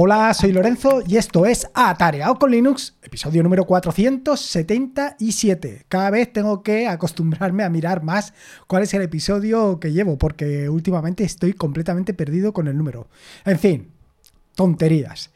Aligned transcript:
Hola, 0.00 0.32
soy 0.32 0.52
Lorenzo 0.52 1.02
y 1.04 1.16
esto 1.16 1.44
es 1.44 1.68
Atareado 1.74 2.38
con 2.38 2.52
Linux, 2.52 2.94
episodio 3.02 3.42
número 3.42 3.66
477. 3.66 5.86
Cada 5.88 6.10
vez 6.10 6.32
tengo 6.32 6.62
que 6.62 6.86
acostumbrarme 6.86 7.64
a 7.64 7.68
mirar 7.68 8.04
más 8.04 8.32
cuál 8.68 8.84
es 8.84 8.94
el 8.94 9.02
episodio 9.02 9.80
que 9.80 9.90
llevo, 9.90 10.16
porque 10.16 10.68
últimamente 10.68 11.24
estoy 11.24 11.52
completamente 11.52 12.14
perdido 12.14 12.52
con 12.52 12.68
el 12.68 12.78
número. 12.78 13.08
En 13.44 13.58
fin, 13.58 13.90
tonterías. 14.54 15.32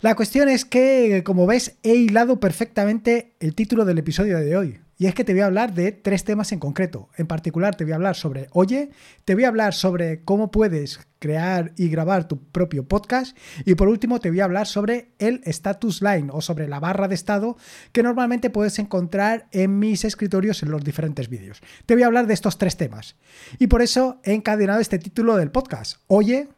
La 0.00 0.14
cuestión 0.14 0.48
es 0.48 0.64
que, 0.64 1.24
como 1.26 1.48
ves, 1.48 1.78
he 1.82 1.96
hilado 1.96 2.38
perfectamente 2.38 3.34
el 3.40 3.56
título 3.56 3.84
del 3.84 3.98
episodio 3.98 4.38
de 4.38 4.56
hoy. 4.56 4.78
Y 4.96 5.06
es 5.06 5.14
que 5.14 5.24
te 5.24 5.32
voy 5.32 5.42
a 5.42 5.46
hablar 5.46 5.74
de 5.74 5.92
tres 5.92 6.24
temas 6.24 6.52
en 6.52 6.58
concreto. 6.58 7.08
En 7.16 7.26
particular 7.26 7.74
te 7.74 7.84
voy 7.84 7.92
a 7.92 7.96
hablar 7.96 8.16
sobre 8.16 8.48
Oye, 8.52 8.90
te 9.24 9.34
voy 9.34 9.44
a 9.44 9.48
hablar 9.48 9.74
sobre 9.74 10.22
cómo 10.24 10.50
puedes 10.50 11.00
crear 11.18 11.72
y 11.76 11.88
grabar 11.88 12.28
tu 12.28 12.38
propio 12.38 12.86
podcast 12.86 13.36
y 13.64 13.74
por 13.76 13.88
último 13.88 14.20
te 14.20 14.28
voy 14.28 14.40
a 14.40 14.44
hablar 14.44 14.66
sobre 14.66 15.12
el 15.18 15.40
status 15.44 16.02
line 16.02 16.28
o 16.30 16.42
sobre 16.42 16.68
la 16.68 16.80
barra 16.80 17.08
de 17.08 17.14
estado 17.14 17.56
que 17.92 18.02
normalmente 18.02 18.50
puedes 18.50 18.78
encontrar 18.78 19.48
en 19.50 19.78
mis 19.78 20.04
escritorios 20.04 20.62
en 20.62 20.70
los 20.70 20.84
diferentes 20.84 21.30
vídeos. 21.30 21.62
Te 21.86 21.94
voy 21.94 22.02
a 22.02 22.06
hablar 22.06 22.26
de 22.26 22.34
estos 22.34 22.58
tres 22.58 22.76
temas 22.76 23.16
y 23.58 23.68
por 23.68 23.80
eso 23.80 24.20
he 24.22 24.34
encadenado 24.34 24.80
este 24.80 24.98
título 24.98 25.36
del 25.36 25.50
podcast. 25.50 26.02
Oye, 26.08 26.48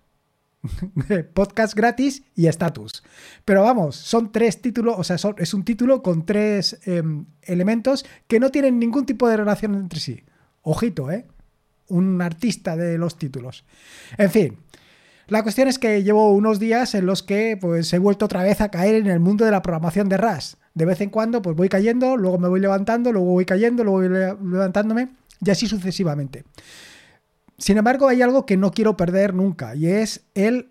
podcast 1.35 1.75
gratis 1.75 2.23
y 2.35 2.47
status. 2.47 3.03
Pero 3.45 3.63
vamos, 3.63 3.97
son 3.97 4.33
tres 4.33 4.61
títulos, 4.61 4.97
o 4.99 5.05
sea, 5.05 5.17
es 5.39 5.55
un 5.55 5.65
título 5.65 6.03
con 6.03 6.27
tres 6.27 6.79
em, 6.85 7.27
elementos 7.43 8.05
que 8.27 8.41
no 8.41 8.51
tienen 8.51 8.79
ningún 8.79 9.07
tipo 9.07 9.29
de 9.29 9.37
relación 9.37 9.75
entre 9.75 10.01
sí. 10.01 10.25
Ojito, 10.63 11.11
¿eh? 11.11 11.27
Un 11.89 12.21
artista 12.21 12.77
de 12.77 12.99
los 12.99 13.17
títulos. 13.17 13.65
En 14.19 14.31
fin. 14.31 14.59
La 15.29 15.43
cuestión 15.43 15.67
es 15.67 15.81
que 15.81 16.05
llevo 16.05 16.33
unos 16.33 16.61
días 16.61 16.95
en 16.95 17.05
los 17.05 17.25
que 17.25 17.59
pues 17.61 17.93
he 17.93 17.99
vuelto 17.99 18.27
otra 18.27 18.45
vez 18.45 18.61
a 18.61 18.71
caer 18.71 18.95
en 18.95 19.09
el 19.09 19.19
mundo 19.19 19.45
de 19.45 19.51
la 19.51 19.61
programación 19.61 20.09
de 20.09 20.17
RAS. 20.17 20.57
De 20.75 20.85
vez 20.85 21.01
en 21.01 21.11
cuando 21.11 21.43
pues 21.43 21.57
voy 21.57 21.69
cayendo, 21.69 22.17
luego 22.17 22.39
me 22.39 22.47
voy 22.47 22.61
levantando, 22.61 23.11
luego 23.11 23.33
voy 23.33 23.45
cayendo, 23.45 23.83
luego 23.83 23.99
voy 23.99 24.09
levantándome 24.09 25.09
y 25.45 25.51
así 25.51 25.67
sucesivamente. 25.67 26.45
Sin 27.59 27.79
embargo, 27.79 28.09
hay 28.09 28.23
algo 28.23 28.47
que 28.47 28.57
no 28.57 28.71
quiero 28.71 28.97
perder 28.97 29.35
nunca 29.35 29.75
y 29.75 29.87
es 29.87 30.23
el 30.35 30.71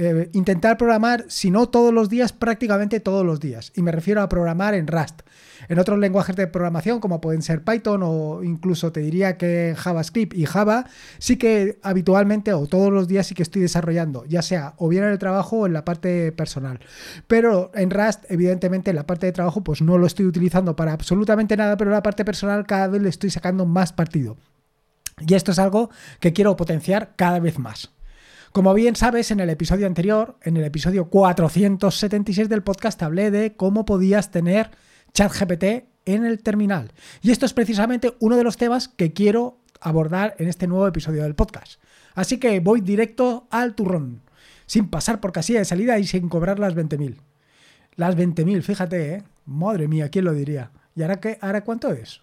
eh, 0.00 0.30
intentar 0.32 0.76
programar, 0.76 1.24
si 1.26 1.50
no 1.50 1.68
todos 1.68 1.92
los 1.92 2.08
días, 2.08 2.32
prácticamente 2.32 3.00
todos 3.00 3.26
los 3.26 3.40
días. 3.40 3.72
Y 3.74 3.82
me 3.82 3.90
refiero 3.90 4.22
a 4.22 4.28
programar 4.28 4.74
en 4.74 4.86
Rust. 4.86 5.22
En 5.68 5.80
otros 5.80 5.98
lenguajes 5.98 6.36
de 6.36 6.46
programación, 6.46 7.00
como 7.00 7.20
pueden 7.20 7.42
ser 7.42 7.64
Python 7.64 8.02
o 8.04 8.44
incluso 8.44 8.92
te 8.92 9.00
diría 9.00 9.36
que 9.36 9.74
JavaScript 9.76 10.34
y 10.34 10.46
Java, 10.46 10.84
sí 11.18 11.36
que 11.36 11.80
habitualmente 11.82 12.52
o 12.52 12.68
todos 12.68 12.92
los 12.92 13.08
días 13.08 13.26
sí 13.26 13.34
que 13.34 13.42
estoy 13.42 13.62
desarrollando, 13.62 14.24
ya 14.26 14.40
sea 14.40 14.74
o 14.76 14.88
bien 14.88 15.02
en 15.02 15.10
el 15.10 15.18
trabajo 15.18 15.58
o 15.58 15.66
en 15.66 15.72
la 15.72 15.84
parte 15.84 16.30
personal. 16.30 16.78
Pero 17.26 17.72
en 17.74 17.90
Rust, 17.90 18.24
evidentemente, 18.28 18.90
en 18.90 18.96
la 18.96 19.06
parte 19.06 19.26
de 19.26 19.32
trabajo, 19.32 19.64
pues 19.64 19.82
no 19.82 19.98
lo 19.98 20.06
estoy 20.06 20.26
utilizando 20.26 20.76
para 20.76 20.92
absolutamente 20.92 21.56
nada, 21.56 21.76
pero 21.76 21.90
en 21.90 21.94
la 21.94 22.04
parte 22.04 22.24
personal 22.24 22.66
cada 22.66 22.86
vez 22.86 23.02
le 23.02 23.08
estoy 23.08 23.30
sacando 23.30 23.66
más 23.66 23.92
partido. 23.92 24.36
Y 25.26 25.34
esto 25.34 25.52
es 25.52 25.58
algo 25.58 25.90
que 26.20 26.32
quiero 26.32 26.56
potenciar 26.56 27.14
cada 27.16 27.40
vez 27.40 27.58
más. 27.58 27.92
Como 28.52 28.72
bien 28.74 28.96
sabes, 28.96 29.30
en 29.30 29.40
el 29.40 29.50
episodio 29.50 29.86
anterior, 29.86 30.36
en 30.42 30.56
el 30.56 30.64
episodio 30.64 31.10
476 31.10 32.48
del 32.48 32.62
podcast, 32.62 33.02
hablé 33.02 33.30
de 33.30 33.54
cómo 33.54 33.84
podías 33.84 34.30
tener 34.30 34.70
ChatGPT 35.12 35.64
en 36.06 36.24
el 36.24 36.42
terminal. 36.42 36.92
Y 37.20 37.30
esto 37.30 37.44
es 37.44 37.52
precisamente 37.52 38.14
uno 38.20 38.36
de 38.36 38.44
los 38.44 38.56
temas 38.56 38.88
que 38.88 39.12
quiero 39.12 39.58
abordar 39.80 40.34
en 40.38 40.48
este 40.48 40.66
nuevo 40.66 40.86
episodio 40.86 41.22
del 41.22 41.34
podcast. 41.34 41.80
Así 42.14 42.38
que 42.38 42.60
voy 42.60 42.80
directo 42.80 43.46
al 43.50 43.74
turrón, 43.74 44.22
sin 44.66 44.88
pasar 44.88 45.20
por 45.20 45.32
casilla 45.32 45.60
de 45.60 45.64
salida 45.64 45.98
y 45.98 46.06
sin 46.06 46.28
cobrar 46.28 46.58
las 46.58 46.74
20.000. 46.74 47.16
Las 47.96 48.16
20.000, 48.16 48.62
fíjate, 48.62 49.14
¿eh? 49.14 49.22
Madre 49.44 49.88
mía, 49.88 50.08
¿quién 50.08 50.24
lo 50.24 50.32
diría? 50.32 50.70
¿Y 50.94 51.02
ahora, 51.02 51.20
qué, 51.20 51.38
ahora 51.40 51.64
cuánto 51.64 51.92
es? 51.92 52.22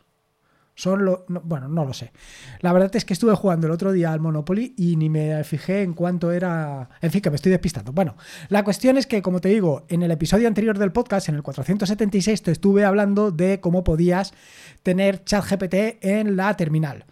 Son 0.75 1.05
lo, 1.05 1.25
bueno, 1.27 1.69
no 1.69 1.85
lo 1.85 1.93
sé. 1.93 2.11
La 2.59 2.73
verdad 2.73 2.93
es 2.95 3.05
que 3.05 3.13
estuve 3.13 3.33
jugando 3.33 3.67
el 3.67 3.71
otro 3.71 3.93
día 3.93 4.11
al 4.11 4.19
Monopoly 4.19 4.73
y 4.77 4.97
ni 4.97 5.09
me 5.09 5.41
fijé 5.45 5.83
en 5.83 5.93
cuánto 5.93 6.33
era. 6.33 6.89
En 7.01 7.11
fin, 7.11 7.21
que 7.21 7.29
me 7.29 7.37
estoy 7.37 7.53
despistando. 7.53 7.93
Bueno, 7.93 8.17
la 8.49 8.63
cuestión 8.65 8.97
es 8.97 9.07
que, 9.07 9.21
como 9.21 9.39
te 9.39 9.47
digo, 9.47 9.85
en 9.87 10.03
el 10.03 10.11
episodio 10.11 10.49
anterior 10.49 10.77
del 10.77 10.91
podcast, 10.91 11.29
en 11.29 11.35
el 11.35 11.43
476, 11.43 12.41
te 12.41 12.51
estuve 12.51 12.83
hablando 12.83 13.31
de 13.31 13.61
cómo 13.61 13.85
podías 13.85 14.33
tener 14.83 15.23
ChatGPT 15.23 15.75
en 16.01 16.35
la 16.35 16.55
terminal. 16.57 17.05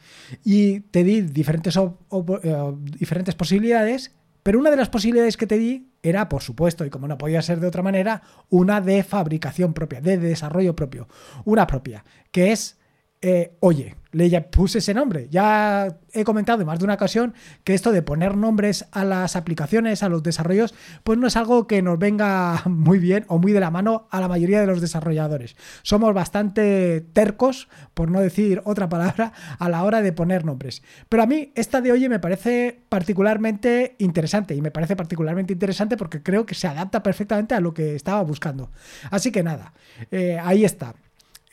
Y 0.43 0.81
te 0.81 1.05
di 1.05 1.21
diferentes, 1.21 1.77
eh, 1.77 2.73
diferentes 2.99 3.35
posibilidades, 3.35 4.11
pero 4.43 4.59
una 4.59 4.71
de 4.71 4.77
las 4.77 4.89
posibilidades 4.89 5.37
que 5.37 5.47
te 5.47 5.57
di 5.57 5.87
era, 6.03 6.27
por 6.27 6.43
supuesto, 6.43 6.85
y 6.85 6.89
como 6.89 7.07
no 7.07 7.17
podía 7.17 7.41
ser 7.41 7.61
de 7.61 7.67
otra 7.67 7.81
manera, 7.81 8.23
una 8.49 8.81
de 8.81 9.03
fabricación 9.03 9.73
propia, 9.73 10.01
de 10.01 10.17
desarrollo 10.17 10.75
propio. 10.75 11.07
Una 11.45 11.65
propia, 11.65 12.03
que 12.31 12.51
es 12.51 12.77
eh, 13.25 13.55
oye, 13.61 13.95
le 14.11 14.41
puse 14.41 14.79
ese 14.79 14.93
nombre. 14.93 15.29
Ya 15.31 15.97
he 16.11 16.25
comentado 16.25 16.59
en 16.59 16.67
más 16.67 16.77
de 16.77 16.83
una 16.83 16.95
ocasión 16.95 17.33
que 17.63 17.73
esto 17.73 17.93
de 17.93 18.01
poner 18.01 18.35
nombres 18.35 18.85
a 18.91 19.05
las 19.05 19.37
aplicaciones, 19.37 20.03
a 20.03 20.09
los 20.09 20.23
desarrollos, 20.23 20.75
pues 21.05 21.17
no 21.17 21.27
es 21.27 21.37
algo 21.37 21.65
que 21.65 21.81
nos 21.81 21.97
venga 21.97 22.61
muy 22.65 22.99
bien 22.99 23.23
o 23.29 23.39
muy 23.39 23.53
de 23.53 23.61
la 23.61 23.71
mano 23.71 24.09
a 24.11 24.19
la 24.19 24.27
mayoría 24.27 24.59
de 24.59 24.67
los 24.67 24.81
desarrolladores. 24.81 25.55
Somos 25.83 26.13
bastante 26.13 26.99
tercos, 27.13 27.69
por 27.93 28.11
no 28.11 28.19
decir 28.19 28.61
otra 28.65 28.89
palabra, 28.89 29.31
a 29.57 29.69
la 29.69 29.85
hora 29.85 30.01
de 30.01 30.11
poner 30.11 30.43
nombres. 30.43 30.83
Pero 31.07 31.23
a 31.23 31.25
mí 31.25 31.53
esta 31.55 31.79
de 31.79 31.93
oye 31.93 32.09
me 32.09 32.19
parece 32.19 32.81
particularmente 32.89 33.95
interesante 33.99 34.53
y 34.53 34.61
me 34.61 34.71
parece 34.71 34.97
particularmente 34.97 35.53
interesante 35.53 35.95
porque 35.95 36.21
creo 36.21 36.45
que 36.45 36.55
se 36.55 36.67
adapta 36.67 37.01
perfectamente 37.01 37.55
a 37.55 37.61
lo 37.61 37.73
que 37.73 37.95
estaba 37.95 38.21
buscando. 38.21 38.69
Así 39.11 39.31
que 39.31 39.43
nada, 39.43 39.71
eh, 40.11 40.37
ahí 40.43 40.65
está. 40.65 40.93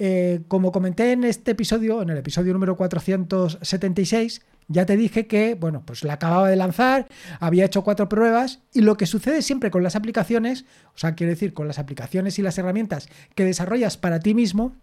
Eh, 0.02 0.40
como 0.48 0.72
comenté 0.72 1.12
en 1.12 1.24
este 1.24 1.50
episodio, 1.50 2.00
en 2.00 2.08
el 2.08 2.16
episodio 2.16 2.54
número 2.54 2.74
476, 2.74 4.40
ya 4.66 4.86
te 4.86 4.96
dije 4.96 5.26
que, 5.26 5.52
bueno, 5.52 5.82
pues 5.84 6.04
la 6.04 6.14
acababa 6.14 6.48
de 6.48 6.56
lanzar, 6.56 7.06
había 7.38 7.66
hecho 7.66 7.84
cuatro 7.84 8.08
pruebas 8.08 8.60
y 8.72 8.80
lo 8.80 8.96
que 8.96 9.04
sucede 9.04 9.42
siempre 9.42 9.70
con 9.70 9.82
las 9.82 9.96
aplicaciones, 9.96 10.64
o 10.94 10.98
sea, 10.98 11.14
quiero 11.14 11.32
decir, 11.32 11.52
con 11.52 11.68
las 11.68 11.78
aplicaciones 11.78 12.38
y 12.38 12.42
las 12.42 12.56
herramientas 12.56 13.10
que 13.34 13.44
desarrollas 13.44 13.98
para 13.98 14.20
ti 14.20 14.32
mismo, 14.32 14.74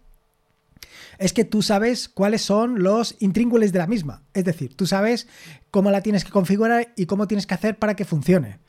es 1.17 1.33
que 1.33 1.45
tú 1.45 1.63
sabes 1.63 2.09
cuáles 2.09 2.43
son 2.43 2.83
los 2.83 3.15
intríngules 3.17 3.73
de 3.73 3.79
la 3.79 3.87
misma. 3.87 4.21
Es 4.35 4.45
decir, 4.45 4.75
tú 4.75 4.85
sabes 4.85 5.27
cómo 5.71 5.89
la 5.89 6.01
tienes 6.01 6.25
que 6.25 6.31
configurar 6.31 6.93
y 6.95 7.07
cómo 7.07 7.27
tienes 7.27 7.47
que 7.47 7.55
hacer 7.55 7.79
para 7.79 7.95
que 7.95 8.05
funcione. 8.05 8.59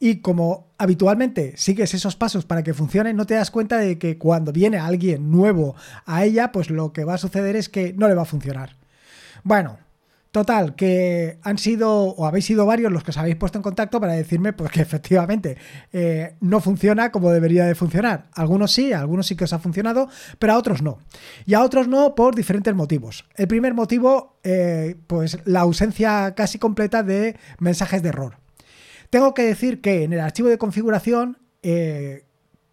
Y 0.00 0.16
como 0.16 0.72
habitualmente 0.78 1.52
sigues 1.56 1.94
esos 1.94 2.16
pasos 2.16 2.46
para 2.46 2.62
que 2.62 2.74
funcione, 2.74 3.12
no 3.12 3.26
te 3.26 3.34
das 3.34 3.50
cuenta 3.50 3.76
de 3.76 3.98
que 3.98 4.18
cuando 4.18 4.50
viene 4.50 4.78
alguien 4.78 5.30
nuevo 5.30 5.76
a 6.06 6.24
ella, 6.24 6.50
pues 6.50 6.70
lo 6.70 6.92
que 6.92 7.04
va 7.04 7.14
a 7.14 7.18
suceder 7.18 7.54
es 7.54 7.68
que 7.68 7.92
no 7.92 8.08
le 8.08 8.14
va 8.14 8.22
a 8.22 8.26
funcionar. 8.26 8.76
Bueno, 9.44 9.78
Total, 10.30 10.76
que 10.76 11.40
han 11.42 11.58
sido 11.58 11.90
o 11.90 12.24
habéis 12.24 12.44
sido 12.44 12.64
varios 12.64 12.92
los 12.92 13.02
que 13.02 13.10
os 13.10 13.16
habéis 13.16 13.34
puesto 13.34 13.58
en 13.58 13.62
contacto 13.62 14.00
para 14.00 14.12
decirme 14.12 14.52
pues, 14.52 14.70
que 14.70 14.80
efectivamente 14.80 15.56
eh, 15.92 16.36
no 16.40 16.60
funciona 16.60 17.10
como 17.10 17.32
debería 17.32 17.64
de 17.64 17.74
funcionar. 17.74 18.28
Algunos 18.34 18.70
sí, 18.72 18.92
algunos 18.92 19.26
sí 19.26 19.34
que 19.34 19.42
os 19.42 19.52
ha 19.52 19.58
funcionado, 19.58 20.08
pero 20.38 20.52
a 20.52 20.58
otros 20.58 20.82
no. 20.82 20.98
Y 21.46 21.54
a 21.54 21.62
otros 21.62 21.88
no 21.88 22.14
por 22.14 22.36
diferentes 22.36 22.72
motivos. 22.76 23.24
El 23.34 23.48
primer 23.48 23.74
motivo, 23.74 24.38
eh, 24.44 24.94
pues 25.08 25.38
la 25.46 25.62
ausencia 25.62 26.32
casi 26.36 26.60
completa 26.60 27.02
de 27.02 27.36
mensajes 27.58 28.00
de 28.00 28.10
error. 28.10 28.36
Tengo 29.10 29.34
que 29.34 29.42
decir 29.42 29.80
que 29.80 30.04
en 30.04 30.12
el 30.12 30.20
archivo 30.20 30.48
de 30.48 30.58
configuración, 30.58 31.38
eh, 31.62 32.24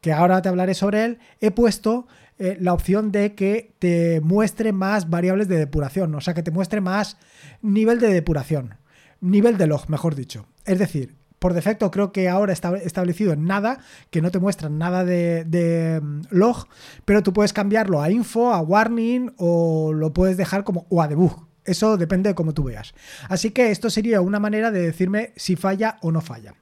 que 0.01 0.13
ahora 0.13 0.41
te 0.41 0.49
hablaré 0.49 0.75
sobre 0.75 1.03
él, 1.03 1.19
he 1.41 1.49
puesto 1.51 2.07
eh, 2.37 2.55
la 2.59 2.73
opción 2.73 3.11
de 3.11 3.33
que 3.33 3.73
te 3.79 4.21
muestre 4.21 4.71
más 4.71 5.09
variables 5.09 5.47
de 5.47 5.57
depuración, 5.57 6.13
o 6.13 6.21
sea, 6.21 6.35
que 6.35 6.43
te 6.43 6.51
muestre 6.51 6.79
más 6.79 7.17
nivel 7.63 7.99
de 7.99 8.13
depuración, 8.13 8.75
nivel 9.19 9.57
de 9.57 9.65
log, 9.65 9.89
mejor 9.89 10.13
dicho. 10.13 10.45
Es 10.63 10.77
decir, 10.77 11.15
por 11.39 11.55
defecto 11.55 11.89
creo 11.89 12.11
que 12.11 12.29
ahora 12.29 12.53
está 12.53 12.77
establecido 12.77 13.33
en 13.33 13.45
nada, 13.45 13.79
que 14.11 14.21
no 14.21 14.29
te 14.29 14.37
muestran 14.37 14.77
nada 14.77 15.03
de, 15.03 15.43
de, 15.45 15.99
mm, 16.01 16.21
log, 16.29 16.67
pero 17.05 17.23
tú 17.23 17.33
puedes 17.33 17.53
cambiarlo 17.53 18.01
a 18.01 18.11
info, 18.11 18.53
a 18.53 18.61
warning 18.61 19.33
o 19.37 19.91
lo 19.93 20.13
puedes 20.13 20.37
dejar 20.37 20.63
como 20.63 20.85
o 20.89 21.01
a 21.01 21.07
debug. 21.07 21.46
Eso 21.67 21.97
depende 21.97 22.29
de 22.29 22.35
cómo 22.35 22.53
tú 22.53 22.63
veas. 22.63 22.93
Así 23.29 23.51
que 23.51 23.69
esto 23.69 23.91
sería 23.91 24.21
una 24.21 24.39
manera 24.39 24.71
de 24.71 24.81
decirme 24.81 25.33
si 25.35 25.55
falla 25.55 25.97
o 26.01 26.11
no 26.11 26.21
falla. 26.21 26.55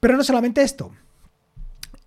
Pero 0.00 0.16
no 0.16 0.24
solamente 0.24 0.62
esto. 0.62 0.92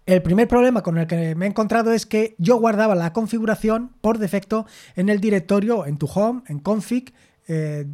El 0.06 0.22
primer 0.22 0.48
problema 0.48 0.82
con 0.82 0.98
el 0.98 1.06
que 1.06 1.36
me 1.36 1.46
he 1.46 1.50
encontrado 1.50 1.92
es 1.92 2.06
que 2.06 2.36
yo 2.38 2.58
guardaba 2.58 2.96
la 2.96 3.14
configuración 3.14 3.92
por 4.02 4.18
defecto 4.18 4.66
en 4.96 5.10
el 5.10 5.20
directorio, 5.20 5.86
en 5.86 5.98
tu 5.98 6.08
home, 6.08 6.42
en 6.48 6.60
config, 6.60 7.14
eh, 7.48 7.86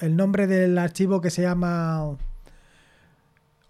el 0.00 0.16
nombre 0.16 0.46
del 0.46 0.76
archivo 0.76 1.20
que 1.20 1.30
se 1.30 1.42
llama 1.42 2.16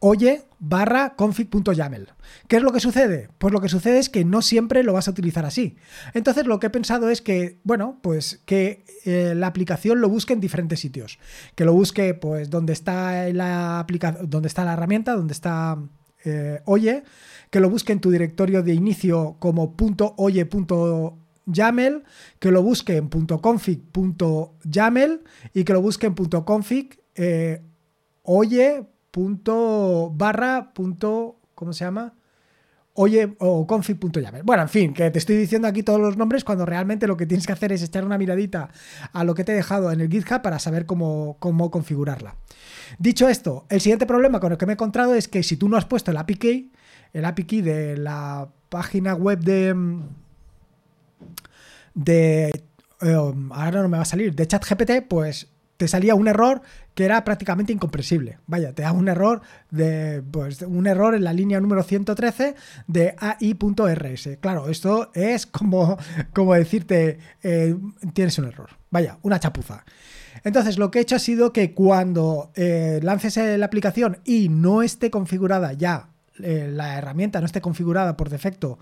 oye 0.01 0.45
barra 0.59 1.15
config.yaml. 1.17 2.09
¿Qué 2.49 2.57
es 2.57 2.63
lo 2.63 2.73
que 2.73 2.81
sucede? 2.81 3.29
Pues 3.39 3.53
lo 3.53 3.61
que 3.61 3.69
sucede 3.69 3.99
es 3.99 4.09
que 4.09 4.25
no 4.25 4.41
siempre 4.43 4.83
lo 4.83 4.93
vas 4.93 5.07
a 5.09 5.11
utilizar 5.11 5.45
así. 5.45 5.77
Entonces 6.15 6.47
lo 6.47 6.59
que 6.59 6.69
he 6.69 6.71
pensado 6.71 7.11
es 7.11 7.21
que, 7.23 7.59
bueno, 7.65 7.99
pues 8.03 8.41
que 8.47 8.85
eh, 9.05 9.35
la 9.37 9.49
aplicación 9.49 10.01
lo 10.01 10.09
busque 10.09 10.33
en 10.33 10.41
diferentes 10.41 10.81
sitios. 10.81 11.19
Que 11.55 11.65
lo 11.65 11.73
busque 11.73 12.15
pues 12.15 12.51
donde 12.51 12.73
está 12.73 13.29
la 13.33 13.79
aplicación, 13.79 14.29
donde 14.31 14.49
está 14.49 14.65
la 14.65 14.73
herramienta, 14.73 15.15
donde 15.15 15.33
está 15.33 15.79
eh, 16.25 16.61
oye, 16.65 17.05
que 17.51 17.61
lo 17.61 17.71
busque 17.71 17.93
en 17.93 18.01
tu 18.01 18.11
directorio 18.11 18.65
de 18.65 18.75
inicio 18.75 19.37
como 19.39 19.77
.oye.yaml, 20.17 22.03
que 22.41 22.51
lo 22.51 22.65
busque 22.65 22.97
en 22.97 23.09
.config.yaml 23.09 25.23
y 25.55 25.63
que 25.63 25.73
lo 25.73 25.81
busque 25.81 26.07
en 26.07 26.15
.config 26.15 27.01
eh, 27.15 27.63
oye. 28.23 28.89
Barra. 30.13 30.73
¿Cómo 31.55 31.73
se 31.73 31.85
llama? 31.85 32.15
oye 32.97 33.37
o 33.39 33.67
config.yaml. 33.67 34.43
Bueno, 34.43 34.63
en 34.63 34.69
fin, 34.69 34.95
que 34.95 35.11
te 35.11 35.19
estoy 35.19 35.37
diciendo 35.37 35.69
aquí 35.69 35.83
todos 35.83 36.01
los 36.01 36.17
nombres 36.17 36.45
cuando 36.45 36.67
realmente 36.67 37.07
lo 37.07 37.17
que 37.17 37.27
tienes 37.27 37.47
que 37.47 37.53
hacer 37.53 37.73
es 37.73 37.83
echar 37.83 38.05
una 38.05 38.19
miradita 38.19 38.71
a 39.13 39.25
lo 39.25 39.35
que 39.35 39.45
te 39.45 39.53
he 39.53 39.55
dejado 39.55 39.93
en 39.93 40.01
el 40.01 40.11
GitHub 40.11 40.43
para 40.43 40.59
saber 40.59 40.87
cómo, 40.87 41.37
cómo 41.39 41.71
configurarla. 41.71 42.37
Dicho 42.99 43.29
esto, 43.29 43.67
el 43.69 43.81
siguiente 43.81 44.07
problema 44.07 44.41
con 44.41 44.53
el 44.53 44.59
que 44.59 44.67
me 44.67 44.73
he 44.73 44.75
encontrado 44.75 45.15
es 45.15 45.29
que 45.29 45.43
si 45.43 45.57
tú 45.57 45.69
no 45.69 45.77
has 45.77 45.85
puesto 45.85 46.11
el 46.11 46.17
API 46.17 46.35
key, 46.37 46.73
el 47.13 47.25
API 47.25 47.45
key 47.45 47.61
de 47.61 47.97
la 47.97 48.49
página 48.69 49.15
web 49.15 49.41
de 49.41 49.75
de 51.95 52.49
eh, 53.03 53.15
ahora 53.51 53.83
no 53.83 53.89
me 53.89 53.99
va 53.99 54.03
a 54.03 54.07
salir, 54.07 54.35
de 54.35 54.47
ChatGPT, 54.47 55.07
pues 55.09 55.49
te 55.77 55.89
salía 55.89 56.15
un 56.15 56.29
error 56.29 56.63
que 56.95 57.05
era 57.05 57.25
prácticamente 57.25 57.73
incomprensible. 57.73 58.39
Vaya, 58.47 58.73
te 58.73 58.83
da 58.83 58.93
un 58.93 59.09
error 59.09 59.43
de 59.71 60.23
pues 60.31 60.63
un 60.63 60.87
error 60.87 61.15
en 61.15 61.25
la 61.25 61.33
línea 61.33 61.61
número 61.61 61.83
113 61.83 62.55
de 62.87 63.15
AI.rs. 63.19 64.39
Claro, 64.41 64.69
esto 64.69 65.11
es 65.15 65.47
como, 65.47 65.99
como 66.33 66.55
decirte 66.55 67.19
eh, 67.43 67.77
tienes 68.15 68.39
un 68.39 68.47
error. 68.47 68.71
Vaya, 68.91 69.19
una 69.23 69.39
chapuza. 69.39 69.85
Entonces, 70.45 70.79
lo 70.79 70.91
que 70.91 71.01
he 71.01 71.03
hecho 71.03 71.17
ha 71.17 71.21
sido 71.21 71.53
que 71.53 71.75
cuando 71.75 72.53
eh, 72.55 73.01
lances 73.03 73.37
la 73.37 73.67
aplicación 73.67 74.19
y 74.25 74.49
no 74.49 74.83
esté 74.83 75.11
configurada 75.11 75.73
ya, 75.73 76.11
eh, 76.43 76.71
la 76.73 76.99
herramienta 76.99 77.41
no 77.41 77.47
esté 77.47 77.61
configurada 77.61 78.17
por 78.17 78.29
defecto 78.29 78.79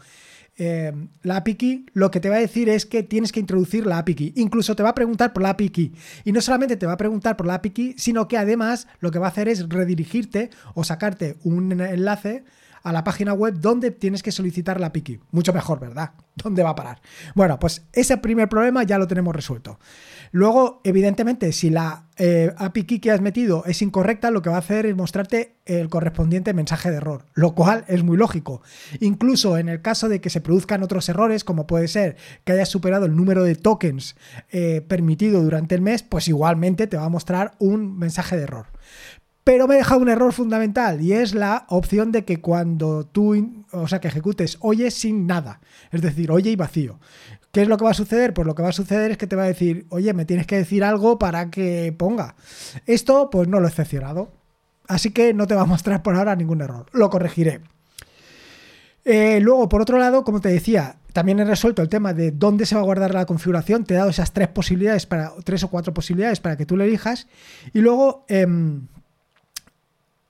eh, 0.57 0.93
la 1.23 1.39
API 1.39 1.55
key, 1.57 1.87
lo 1.93 2.11
que 2.11 2.21
te 2.21 2.29
va 2.29 2.37
a 2.37 2.41
decir 2.41 2.69
es 2.69 2.87
que 2.87 3.03
tienes 3.03 3.33
que 3.33 3.41
introducir 3.41 3.87
la 3.87 3.99
API 3.99 4.15
key. 4.15 4.33
Incluso 4.37 4.77
te 4.77 4.83
va 4.83 4.91
a 4.91 4.95
preguntar 4.95 5.33
por 5.33 5.43
la 5.43 5.51
API 5.51 5.71
key. 5.71 5.93
Y 6.25 6.33
no 6.33 6.41
solamente 6.41 6.77
te 6.77 6.87
va 6.87 6.93
a 6.93 6.97
preguntar 6.97 7.37
por 7.37 7.47
la 7.47 7.55
API 7.55 7.71
key, 7.71 7.95
sino 7.97 8.29
que 8.29 8.39
además 8.39 8.87
lo 9.01 9.11
que 9.11 9.19
va 9.19 9.27
a 9.27 9.31
hacer 9.31 9.49
es 9.49 9.69
redirigirte 9.69 10.51
o 10.75 10.85
sacarte 10.85 11.37
un 11.43 11.81
enlace 11.81 12.45
a 12.85 12.93
la 12.93 13.03
página 13.03 13.33
web 13.33 13.55
donde 13.59 13.91
tienes 13.91 14.23
que 14.23 14.31
solicitar 14.31 14.79
la 14.79 14.89
API 14.89 15.19
Mucho 15.33 15.53
mejor, 15.53 15.81
¿verdad? 15.81 16.13
¿Dónde 16.37 16.63
va 16.63 16.71
a 16.71 16.75
parar? 16.75 17.01
Bueno, 17.35 17.59
pues 17.59 17.83
ese 17.93 18.19
primer 18.19 18.49
problema 18.49 18.85
ya 18.85 18.99
lo 18.99 19.09
tenemos 19.09 19.35
resuelto. 19.35 19.79
Luego, 20.33 20.81
evidentemente, 20.85 21.53
si 21.53 21.71
la 21.71 22.09
eh, 22.17 22.53
API 22.57 22.85
key 22.85 22.99
que 22.99 23.11
has 23.11 23.21
metido 23.21 23.65
es 23.67 23.83
incorrecta, 23.83 24.31
lo 24.31 24.43
que 24.43 24.51
va 24.51 24.57
a 24.57 24.59
hacer 24.59 24.85
es 24.85 24.95
mostrarte 24.97 25.57
el 25.65 25.89
correspondiente 25.89 26.53
mensaje 26.53 26.91
de 26.91 26.97
error, 26.97 27.25
lo 27.35 27.55
cual 27.55 27.85
es 27.89 28.03
muy 28.03 28.17
lógico. 28.17 28.61
Incluso 29.01 29.57
en 29.57 29.69
el 29.69 29.81
caso 29.81 30.09
de 30.09 30.21
que 30.21 30.31
se 30.31 30.41
produzcan 30.41 30.83
otros 30.83 31.09
errores, 31.09 31.45
como 31.45 31.67
puede 31.67 31.89
ser 31.89 32.17
que 32.45 32.53
hayas 32.53 32.69
superado 32.69 33.07
el 33.07 33.17
número 33.17 33.45
de 33.45 33.55
tokens 33.55 34.17
eh, 34.51 34.83
permitido 34.87 35.43
durante 35.43 35.75
el 35.75 35.81
mes, 35.81 36.03
pues 36.03 36.29
igualmente 36.29 36.87
te 36.87 36.97
va 36.97 37.05
a 37.05 37.09
mostrar 37.09 37.53
un 37.59 37.97
mensaje 37.97 38.37
de 38.37 38.43
error. 38.43 38.74
Pero 39.45 39.69
me 39.69 39.75
he 39.75 39.79
dejado 39.79 40.01
un 40.01 40.09
error 40.09 40.33
fundamental 40.33 41.03
y 41.03 41.13
es 41.13 41.35
la 41.35 41.67
opción 41.69 42.13
de 42.13 42.25
que 42.25 42.41
cuando 42.41 43.05
tú, 43.05 43.65
o 43.73 43.87
sea, 43.87 44.01
que 44.01 44.09
ejecutes 44.09 44.57
oye 44.61 44.91
sin 44.91 45.27
nada, 45.27 45.61
es 45.93 46.01
decir, 46.01 46.31
oye 46.31 46.51
y 46.51 46.57
vacío. 46.57 46.99
¿Qué 47.53 47.63
es 47.63 47.69
lo 47.69 47.77
que 47.77 47.85
va 47.85 47.93
a 47.93 47.95
suceder? 47.95 48.35
Pues 48.35 48.47
lo 48.47 48.55
que 48.55 48.63
va 48.63 48.71
a 48.71 48.73
suceder 48.73 49.13
es 49.13 49.19
que 49.19 49.29
te 49.29 49.37
va 49.37 49.45
a 49.45 49.47
decir, 49.47 49.87
oye, 49.91 50.13
me 50.13 50.25
tienes 50.25 50.47
que 50.47 50.57
decir 50.57 50.83
algo 50.83 51.21
para 51.21 51.51
que 51.51 51.95
ponga. 51.97 52.35
Esto, 52.87 53.31
pues 53.31 53.47
no 53.47 53.61
lo 53.61 53.67
he 53.67 53.71
excepcionado. 53.71 54.33
Así 54.89 55.11
que 55.11 55.33
no 55.35 55.47
te 55.47 55.55
va 55.55 55.63
a 55.63 55.67
mostrar 55.67 56.03
por 56.03 56.17
ahora 56.17 56.35
ningún 56.35 56.63
error. 56.63 56.87
Lo 56.93 57.11
corregiré. 57.11 57.61
Eh, 59.05 59.39
luego, 59.41 59.69
por 59.69 59.83
otro 59.83 59.99
lado, 59.99 60.25
como 60.25 60.41
te 60.41 60.49
decía, 60.49 60.97
también 61.13 61.39
he 61.39 61.45
resuelto 61.45 61.81
el 61.81 61.89
tema 61.89 62.13
de 62.13 62.33
dónde 62.33 62.67
se 62.67 62.75
va 62.75 62.81
a 62.81 62.85
guardar 62.85 63.15
la 63.15 63.27
configuración. 63.27 63.85
Te 63.85 63.95
he 63.95 63.99
dado 63.99 64.11
esas 64.11 64.33
tres 64.33 64.49
posibilidades 64.49 65.07
para, 65.07 65.33
tres 65.45 65.63
o 65.63 65.71
cuatro 65.71 65.95
posibilidades 65.95 66.41
para 66.41 66.57
que 66.57 66.67
tú 66.67 66.77
le 66.77 66.87
elijas. 66.87 67.29
Y 67.73 67.81
luego, 67.81 68.25
em, 68.29 68.89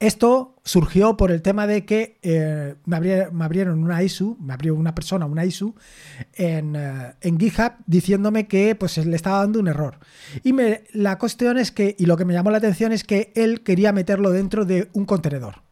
esto 0.07 0.57
surgió 0.65 1.17
por 1.17 1.31
el 1.31 1.43
tema 1.43 1.67
de 1.67 1.85
que 1.85 2.19
eh, 2.23 2.75
me, 2.85 2.97
abrieron 2.97 3.83
una 3.83 4.03
ISU, 4.03 4.37
me 4.41 4.53
abrió 4.53 4.75
una 4.75 4.95
persona 4.95 5.27
una 5.27 5.45
ISU 5.45 5.75
en, 6.35 6.77
eh, 6.77 7.15
en 7.21 7.39
GitHub 7.39 7.73
diciéndome 7.87 8.47
que 8.47 8.75
pues 8.75 8.99
le 8.99 9.17
estaba 9.17 9.39
dando 9.39 9.61
un 9.61 9.69
error. 9.69 9.99
Y 10.43 10.53
me, 10.53 10.85
la 10.93 11.19
cuestión 11.19 11.59
es 11.59 11.73
que, 11.73 11.97
y 11.99 12.07
lo 12.07 12.17
que 12.17 12.25
me 12.25 12.35
llamó 12.35 12.51
la 12.51 12.59
atención 12.59 12.93
es 12.93 13.05
que 13.05 13.33
él 13.35 13.63
quería 13.63 13.93
meterlo 13.93 14.31
dentro 14.31 14.65
de 14.65 14.89
un 14.93 15.05
contenedor. 15.05 15.63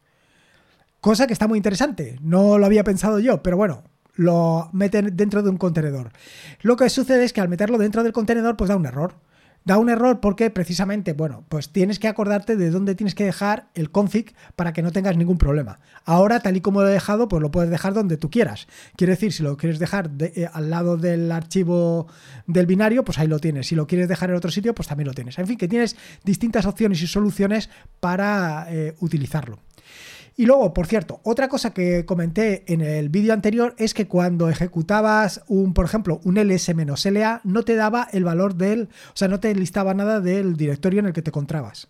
Cosa 1.00 1.26
que 1.26 1.32
está 1.32 1.48
muy 1.48 1.58
interesante, 1.58 2.18
no 2.22 2.58
lo 2.58 2.66
había 2.66 2.84
pensado 2.84 3.18
yo, 3.18 3.42
pero 3.42 3.56
bueno, 3.56 3.82
lo 4.14 4.68
meten 4.72 5.16
dentro 5.16 5.42
de 5.42 5.50
un 5.50 5.56
contenedor. 5.56 6.12
Lo 6.60 6.76
que 6.76 6.88
sucede 6.90 7.24
es 7.24 7.32
que 7.32 7.40
al 7.40 7.48
meterlo 7.48 7.78
dentro 7.78 8.02
del 8.02 8.12
contenedor 8.12 8.56
pues 8.56 8.68
da 8.68 8.76
un 8.76 8.86
error 8.86 9.14
da 9.64 9.78
un 9.78 9.88
error 9.88 10.20
porque 10.20 10.50
precisamente, 10.50 11.12
bueno, 11.12 11.44
pues 11.48 11.70
tienes 11.70 11.98
que 11.98 12.08
acordarte 12.08 12.56
de 12.56 12.70
dónde 12.70 12.94
tienes 12.94 13.14
que 13.14 13.24
dejar 13.24 13.68
el 13.74 13.90
config 13.90 14.34
para 14.56 14.72
que 14.72 14.82
no 14.82 14.92
tengas 14.92 15.16
ningún 15.16 15.38
problema. 15.38 15.80
Ahora, 16.04 16.40
tal 16.40 16.56
y 16.56 16.60
como 16.60 16.82
lo 16.82 16.88
he 16.88 16.92
dejado, 16.92 17.28
pues 17.28 17.42
lo 17.42 17.50
puedes 17.50 17.70
dejar 17.70 17.94
donde 17.94 18.16
tú 18.16 18.30
quieras. 18.30 18.66
Quiere 18.96 19.12
decir, 19.12 19.32
si 19.32 19.42
lo 19.42 19.56
quieres 19.56 19.78
dejar 19.78 20.10
eh, 20.20 20.48
al 20.52 20.70
lado 20.70 20.96
del 20.96 21.30
archivo 21.30 22.06
del 22.46 22.66
binario, 22.66 23.04
pues 23.04 23.18
ahí 23.18 23.28
lo 23.28 23.38
tienes. 23.38 23.68
Si 23.68 23.74
lo 23.74 23.86
quieres 23.86 24.08
dejar 24.08 24.30
en 24.30 24.36
otro 24.36 24.50
sitio, 24.50 24.74
pues 24.74 24.88
también 24.88 25.06
lo 25.06 25.14
tienes. 25.14 25.38
En 25.38 25.46
fin, 25.46 25.56
que 25.56 25.68
tienes 25.68 25.96
distintas 26.24 26.66
opciones 26.66 27.02
y 27.02 27.06
soluciones 27.06 27.70
para 28.00 28.66
eh, 28.70 28.94
utilizarlo. 29.00 29.58
Y 30.36 30.46
luego, 30.46 30.72
por 30.72 30.86
cierto, 30.86 31.20
otra 31.24 31.48
cosa 31.48 31.74
que 31.74 32.06
comenté 32.06 32.64
en 32.72 32.80
el 32.80 33.10
vídeo 33.10 33.34
anterior 33.34 33.74
es 33.78 33.92
que 33.92 34.08
cuando 34.08 34.48
ejecutabas 34.48 35.42
un, 35.46 35.74
por 35.74 35.84
ejemplo, 35.84 36.20
un 36.24 36.36
ls-la, 36.36 37.40
no 37.44 37.62
te 37.64 37.74
daba 37.74 38.08
el 38.12 38.24
valor 38.24 38.54
del, 38.54 38.88
o 39.08 39.16
sea, 39.16 39.28
no 39.28 39.40
te 39.40 39.54
listaba 39.54 39.92
nada 39.94 40.20
del 40.20 40.56
directorio 40.56 41.00
en 41.00 41.06
el 41.06 41.12
que 41.12 41.22
te 41.22 41.30
encontrabas. 41.30 41.88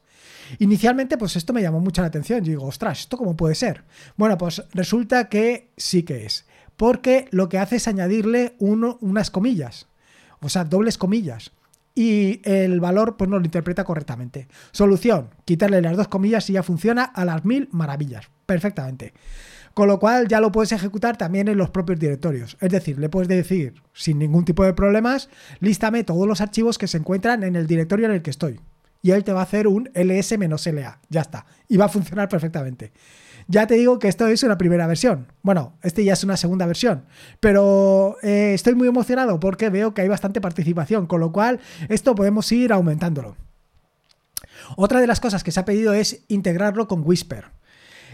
Inicialmente, 0.59 1.17
pues 1.17 1.37
esto 1.37 1.53
me 1.53 1.63
llamó 1.63 1.81
mucho 1.81 2.03
la 2.03 2.09
atención. 2.09 2.41
Yo 2.45 2.51
digo, 2.51 2.67
ostras, 2.67 3.01
¿esto 3.01 3.17
cómo 3.17 3.37
puede 3.37 3.55
ser? 3.55 3.85
Bueno, 4.17 4.37
pues 4.37 4.63
resulta 4.73 5.29
que 5.29 5.71
sí 5.77 6.03
que 6.03 6.27
es. 6.27 6.47
Porque 6.77 7.29
lo 7.31 7.49
que 7.49 7.59
hace 7.59 7.77
es 7.77 7.87
añadirle 7.87 8.57
uno, 8.59 8.99
unas 9.01 9.31
comillas. 9.31 9.87
O 10.41 10.49
sea, 10.49 10.65
dobles 10.65 10.99
comillas 10.99 11.53
y 11.95 12.41
el 12.45 12.81
valor 12.81 13.17
pues 13.17 13.29
no 13.29 13.39
lo 13.39 13.45
interpreta 13.45 13.85
correctamente. 13.85 14.49
Solución, 14.71 15.31
quitarle 15.45 15.83
las 15.83 15.97
dos 15.97 16.09
comillas 16.09 16.49
y 16.51 16.55
ya 16.55 16.63
funciona 16.63 17.05
a 17.05 17.25
las 17.25 17.45
mil 17.45 17.69
maravillas, 17.73 18.27
perfectamente. 18.47 19.13
Con 19.75 19.89
lo 19.89 19.99
cual 19.99 20.29
ya 20.29 20.41
lo 20.41 20.53
puedes 20.53 20.73
ejecutar 20.73 21.17
también 21.17 21.49
en 21.49 21.57
los 21.57 21.71
propios 21.71 21.99
directorios. 21.99 22.59
Es 22.61 22.71
decir, 22.71 22.99
le 22.99 23.09
puedes 23.09 23.29
decir 23.29 23.75
sin 23.95 24.19
ningún 24.19 24.45
tipo 24.45 24.65
de 24.65 24.75
problemas, 24.75 25.31
lístame 25.61 26.05
todos 26.05 26.27
los 26.29 26.43
archivos 26.43 26.77
que 26.77 26.89
se 26.89 26.99
encuentran 26.99 27.43
en 27.43 27.57
el 27.57 27.67
directorio 27.67 28.07
en 28.07 28.13
el 28.13 28.23
que 28.23 28.31
estoy. 28.31 28.61
Y 29.01 29.11
él 29.11 29.25
te 29.25 29.33
va 29.33 29.41
a 29.41 29.45
hacer 29.45 29.67
un 29.67 29.91
ls-la. 29.95 31.01
Ya 31.09 31.21
está. 31.23 31.47
Y 31.69 31.77
va 31.77 31.87
a 31.87 31.89
funcionar 31.89 32.29
perfectamente. 32.29 32.93
Ya 33.49 33.67
te 33.67 33.75
digo 33.75 33.99
que 33.99 34.09
esto 34.09 34.27
es 34.27 34.43
una 34.43 34.59
primera 34.59 34.87
versión. 34.87 35.27
Bueno, 35.43 35.75
este 35.83 36.05
ya 36.05 36.13
es 36.13 36.25
una 36.25 36.37
segunda 36.37 36.67
versión. 36.67 37.05
Pero 37.41 38.17
eh, 38.23 38.53
estoy 38.55 38.75
muy 38.75 38.89
emocionado 38.89 39.41
porque 39.41 39.71
veo 39.71 39.95
que 39.95 40.03
hay 40.03 40.09
bastante 40.09 40.41
participación, 40.41 41.07
con 41.07 41.21
lo 41.21 41.33
cual 41.33 41.61
esto 41.89 42.15
podemos 42.15 42.51
ir 42.53 42.73
aumentándolo. 42.73 43.37
Otra 44.77 45.01
de 45.01 45.07
las 45.07 45.21
cosas 45.21 45.43
que 45.45 45.51
se 45.51 45.61
ha 45.61 45.65
pedido 45.65 45.93
es 45.93 46.25
integrarlo 46.29 46.89
con 46.89 47.03
Whisper. 47.05 47.47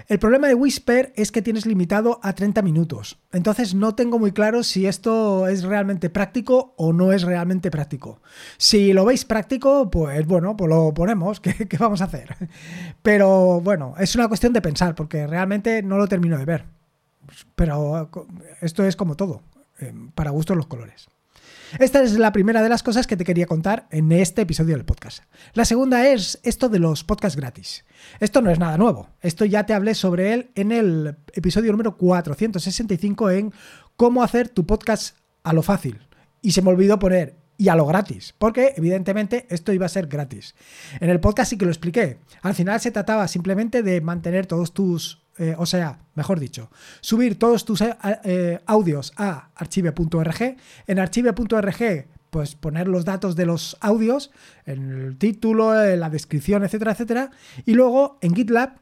El 0.08 0.18
problema 0.18 0.48
de 0.48 0.54
Whisper 0.54 1.12
es 1.16 1.30
que 1.30 1.42
tienes 1.42 1.66
limitado 1.66 2.18
a 2.22 2.32
30 2.32 2.62
minutos. 2.62 3.18
Entonces 3.30 3.74
no 3.74 3.94
tengo 3.94 4.18
muy 4.18 4.32
claro 4.32 4.62
si 4.62 4.86
esto 4.86 5.46
es 5.48 5.64
realmente 5.64 6.08
práctico 6.08 6.72
o 6.78 6.94
no 6.94 7.12
es 7.12 7.24
realmente 7.24 7.70
práctico. 7.70 8.22
Si 8.56 8.94
lo 8.94 9.04
veis 9.04 9.26
práctico, 9.26 9.90
pues 9.90 10.26
bueno, 10.26 10.56
pues 10.56 10.70
lo 10.70 10.94
ponemos. 10.94 11.40
¿Qué, 11.40 11.68
vamos 11.78 12.00
a 12.00 12.04
hacer? 12.04 12.34
Pero 13.02 13.60
bueno, 13.60 13.96
es 13.98 14.14
una 14.14 14.28
cuestión 14.28 14.54
de 14.54 14.62
pensar 14.62 14.94
porque 14.94 15.26
realmente 15.26 15.82
no 15.82 15.98
lo 15.98 16.08
termino 16.08 16.38
de 16.38 16.46
ver. 16.46 16.64
Pero 17.54 18.08
esto 18.62 18.86
es 18.86 18.96
como 18.96 19.14
todo. 19.14 19.42
Eh, 19.78 19.92
para 20.14 20.30
gustos 20.30 20.56
los 20.56 20.68
colores. 20.68 21.10
Esta 21.78 22.02
es 22.02 22.18
la 22.18 22.32
primera 22.32 22.62
de 22.62 22.68
las 22.68 22.82
cosas 22.82 23.06
que 23.06 23.16
te 23.16 23.24
quería 23.24 23.46
contar 23.46 23.88
en 23.90 24.10
este 24.10 24.42
episodio 24.42 24.74
del 24.74 24.86
podcast. 24.86 25.24
La 25.52 25.66
segunda 25.66 26.08
es 26.08 26.40
esto 26.42 26.68
de 26.70 26.78
los 26.78 27.04
podcasts 27.04 27.36
gratis. 27.36 27.84
Esto 28.20 28.40
no 28.40 28.50
es 28.50 28.58
nada 28.58 28.78
nuevo. 28.78 29.10
Esto 29.20 29.44
ya 29.44 29.66
te 29.66 29.74
hablé 29.74 29.94
sobre 29.94 30.32
él 30.32 30.50
en 30.54 30.72
el 30.72 31.16
episodio 31.34 31.70
número 31.72 31.96
465 31.98 33.30
en 33.30 33.52
cómo 33.96 34.22
hacer 34.22 34.48
tu 34.48 34.66
podcast 34.66 35.18
a 35.42 35.52
lo 35.52 35.62
fácil. 35.62 36.08
Y 36.40 36.52
se 36.52 36.62
me 36.62 36.70
olvidó 36.70 36.98
poner 36.98 37.36
y 37.58 37.68
a 37.68 37.76
lo 37.76 37.84
gratis, 37.86 38.34
porque 38.38 38.72
evidentemente 38.76 39.46
esto 39.50 39.72
iba 39.72 39.84
a 39.84 39.90
ser 39.90 40.06
gratis. 40.06 40.54
En 41.00 41.10
el 41.10 41.20
podcast 41.20 41.50
sí 41.50 41.58
que 41.58 41.66
lo 41.66 41.70
expliqué. 41.70 42.18
Al 42.40 42.54
final 42.54 42.80
se 42.80 42.92
trataba 42.92 43.28
simplemente 43.28 43.82
de 43.82 44.00
mantener 44.00 44.46
todos 44.46 44.72
tus 44.72 45.20
eh, 45.38 45.54
o 45.56 45.66
sea, 45.66 45.98
mejor 46.14 46.40
dicho, 46.40 46.70
subir 47.00 47.38
todos 47.38 47.64
tus 47.64 47.80
eh, 47.80 47.96
eh, 48.24 48.60
audios 48.66 49.12
a 49.16 49.50
archive.org. 49.54 50.56
En 50.86 50.98
archive.org, 50.98 52.06
pues 52.30 52.54
poner 52.56 52.88
los 52.88 53.04
datos 53.04 53.36
de 53.36 53.46
los 53.46 53.76
audios, 53.80 54.30
el 54.66 55.16
título, 55.18 55.80
en 55.80 56.00
la 56.00 56.10
descripción, 56.10 56.64
etcétera, 56.64 56.92
etcétera. 56.92 57.30
Y 57.64 57.74
luego 57.74 58.18
en 58.20 58.34
GitLab 58.34 58.78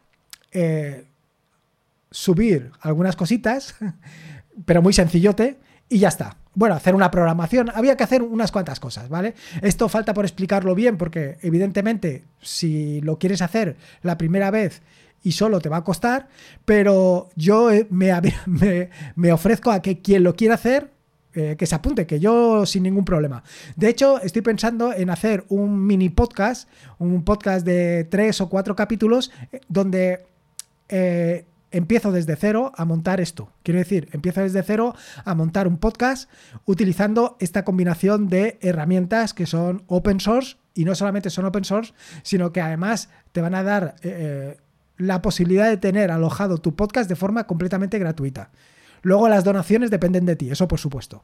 subir 2.10 2.70
algunas 2.80 3.14
cositas, 3.14 3.74
pero 4.64 4.80
muy 4.80 4.94
sencillote, 4.94 5.58
y 5.88 5.98
ya 5.98 6.08
está. 6.08 6.38
Bueno, 6.54 6.74
hacer 6.74 6.94
una 6.94 7.10
programación, 7.10 7.70
había 7.74 7.96
que 7.96 8.04
hacer 8.04 8.22
unas 8.22 8.50
cuantas 8.50 8.80
cosas, 8.80 9.10
¿vale? 9.10 9.34
Esto 9.60 9.90
falta 9.90 10.14
por 10.14 10.24
explicarlo 10.24 10.74
bien 10.74 10.96
porque 10.96 11.36
evidentemente 11.42 12.24
si 12.40 13.02
lo 13.02 13.18
quieres 13.18 13.42
hacer 13.42 13.76
la 14.00 14.16
primera 14.16 14.50
vez 14.50 14.80
y 15.26 15.32
solo 15.32 15.58
te 15.58 15.68
va 15.68 15.78
a 15.78 15.84
costar, 15.84 16.28
pero 16.64 17.30
yo 17.34 17.72
eh, 17.72 17.88
me, 17.90 18.90
me, 19.16 19.32
ofrezco 19.32 19.72
a 19.72 19.82
que 19.82 20.00
quien 20.00 20.22
lo 20.22 20.36
quiera 20.36 20.54
hacer, 20.54 20.92
eh, 21.34 21.56
que 21.58 21.66
se 21.66 21.74
apunte, 21.74 22.06
que 22.06 22.20
yo 22.20 22.64
sin 22.64 22.84
ningún 22.84 23.04
problema. 23.04 23.42
De 23.74 23.88
hecho, 23.88 24.20
estoy 24.20 24.42
pensando 24.42 24.92
en 24.92 25.10
hacer 25.10 25.44
un 25.48 25.84
mini 25.84 26.10
podcast, 26.10 26.68
un 27.00 27.24
podcast 27.24 27.66
de 27.66 28.04
tres 28.04 28.40
o 28.40 28.48
cuatro 28.48 28.76
capítulos, 28.76 29.32
eh, 29.50 29.60
donde 29.68 30.26
empiezo 31.72 32.12
desde 32.12 32.36
cero 32.36 32.70
a 32.76 32.84
montar 32.84 33.20
esto. 33.20 33.50
Quiero 33.64 33.80
decir, 33.80 34.08
empiezo 34.12 34.42
desde 34.42 34.62
cero 34.62 34.94
a 35.24 35.34
montar 35.34 35.66
un 35.66 35.78
podcast 35.78 36.30
utilizando 36.66 37.36
esta 37.40 37.64
combinación 37.64 38.28
de 38.28 38.58
herramientas 38.62 39.34
que 39.34 39.46
son 39.46 39.82
open 39.88 40.20
source 40.20 40.58
y 40.72 40.84
no 40.84 40.94
solamente 40.94 41.30
son 41.30 41.46
open 41.46 41.64
source, 41.64 41.94
sino 42.22 42.52
que 42.52 42.60
además 42.60 43.08
te 43.32 43.40
van 43.40 43.56
a 43.56 43.64
dar 43.64 43.96
la 44.96 45.22
posibilidad 45.22 45.68
de 45.68 45.76
tener 45.76 46.10
alojado 46.10 46.58
tu 46.58 46.74
podcast 46.74 47.08
de 47.08 47.16
forma 47.16 47.46
completamente 47.46 47.98
gratuita. 47.98 48.50
Luego 49.02 49.28
las 49.28 49.44
donaciones 49.44 49.90
dependen 49.90 50.26
de 50.26 50.36
ti, 50.36 50.50
eso 50.50 50.68
por 50.68 50.80
supuesto. 50.80 51.22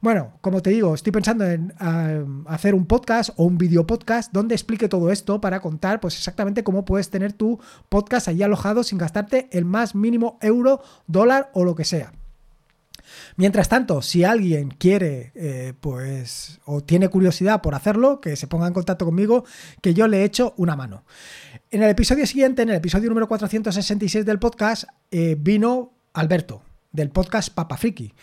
Bueno, 0.00 0.32
como 0.42 0.60
te 0.60 0.70
digo, 0.70 0.94
estoy 0.94 1.12
pensando 1.12 1.46
en 1.46 1.72
ah, 1.78 2.22
hacer 2.46 2.74
un 2.74 2.86
podcast 2.86 3.30
o 3.36 3.44
un 3.44 3.56
video 3.56 3.86
podcast 3.86 4.32
donde 4.32 4.54
explique 4.54 4.88
todo 4.88 5.10
esto 5.10 5.40
para 5.40 5.60
contar 5.60 6.00
pues 6.00 6.16
exactamente 6.16 6.64
cómo 6.64 6.84
puedes 6.84 7.08
tener 7.08 7.32
tu 7.32 7.58
podcast 7.88 8.28
ahí 8.28 8.42
alojado 8.42 8.82
sin 8.82 8.98
gastarte 8.98 9.48
el 9.52 9.64
más 9.64 9.94
mínimo 9.94 10.38
euro, 10.42 10.82
dólar 11.06 11.50
o 11.54 11.64
lo 11.64 11.74
que 11.74 11.84
sea. 11.84 12.12
Mientras 13.36 13.68
tanto, 13.68 14.02
si 14.02 14.24
alguien 14.24 14.70
quiere, 14.70 15.32
eh, 15.34 15.74
pues, 15.80 16.60
o 16.64 16.82
tiene 16.82 17.08
curiosidad 17.08 17.62
por 17.62 17.74
hacerlo, 17.74 18.20
que 18.20 18.36
se 18.36 18.46
ponga 18.46 18.66
en 18.66 18.72
contacto 18.72 19.04
conmigo, 19.04 19.44
que 19.82 19.94
yo 19.94 20.08
le 20.08 20.24
echo 20.24 20.54
una 20.56 20.76
mano. 20.76 21.04
En 21.70 21.82
el 21.82 21.90
episodio 21.90 22.26
siguiente, 22.26 22.62
en 22.62 22.70
el 22.70 22.76
episodio 22.76 23.08
número 23.08 23.28
466 23.28 24.24
del 24.24 24.38
podcast, 24.38 24.84
eh, 25.10 25.36
vino 25.38 25.92
Alberto, 26.12 26.62
del 26.92 27.10
podcast 27.10 27.52
Papa 27.52 27.76
Friki, 27.76 28.14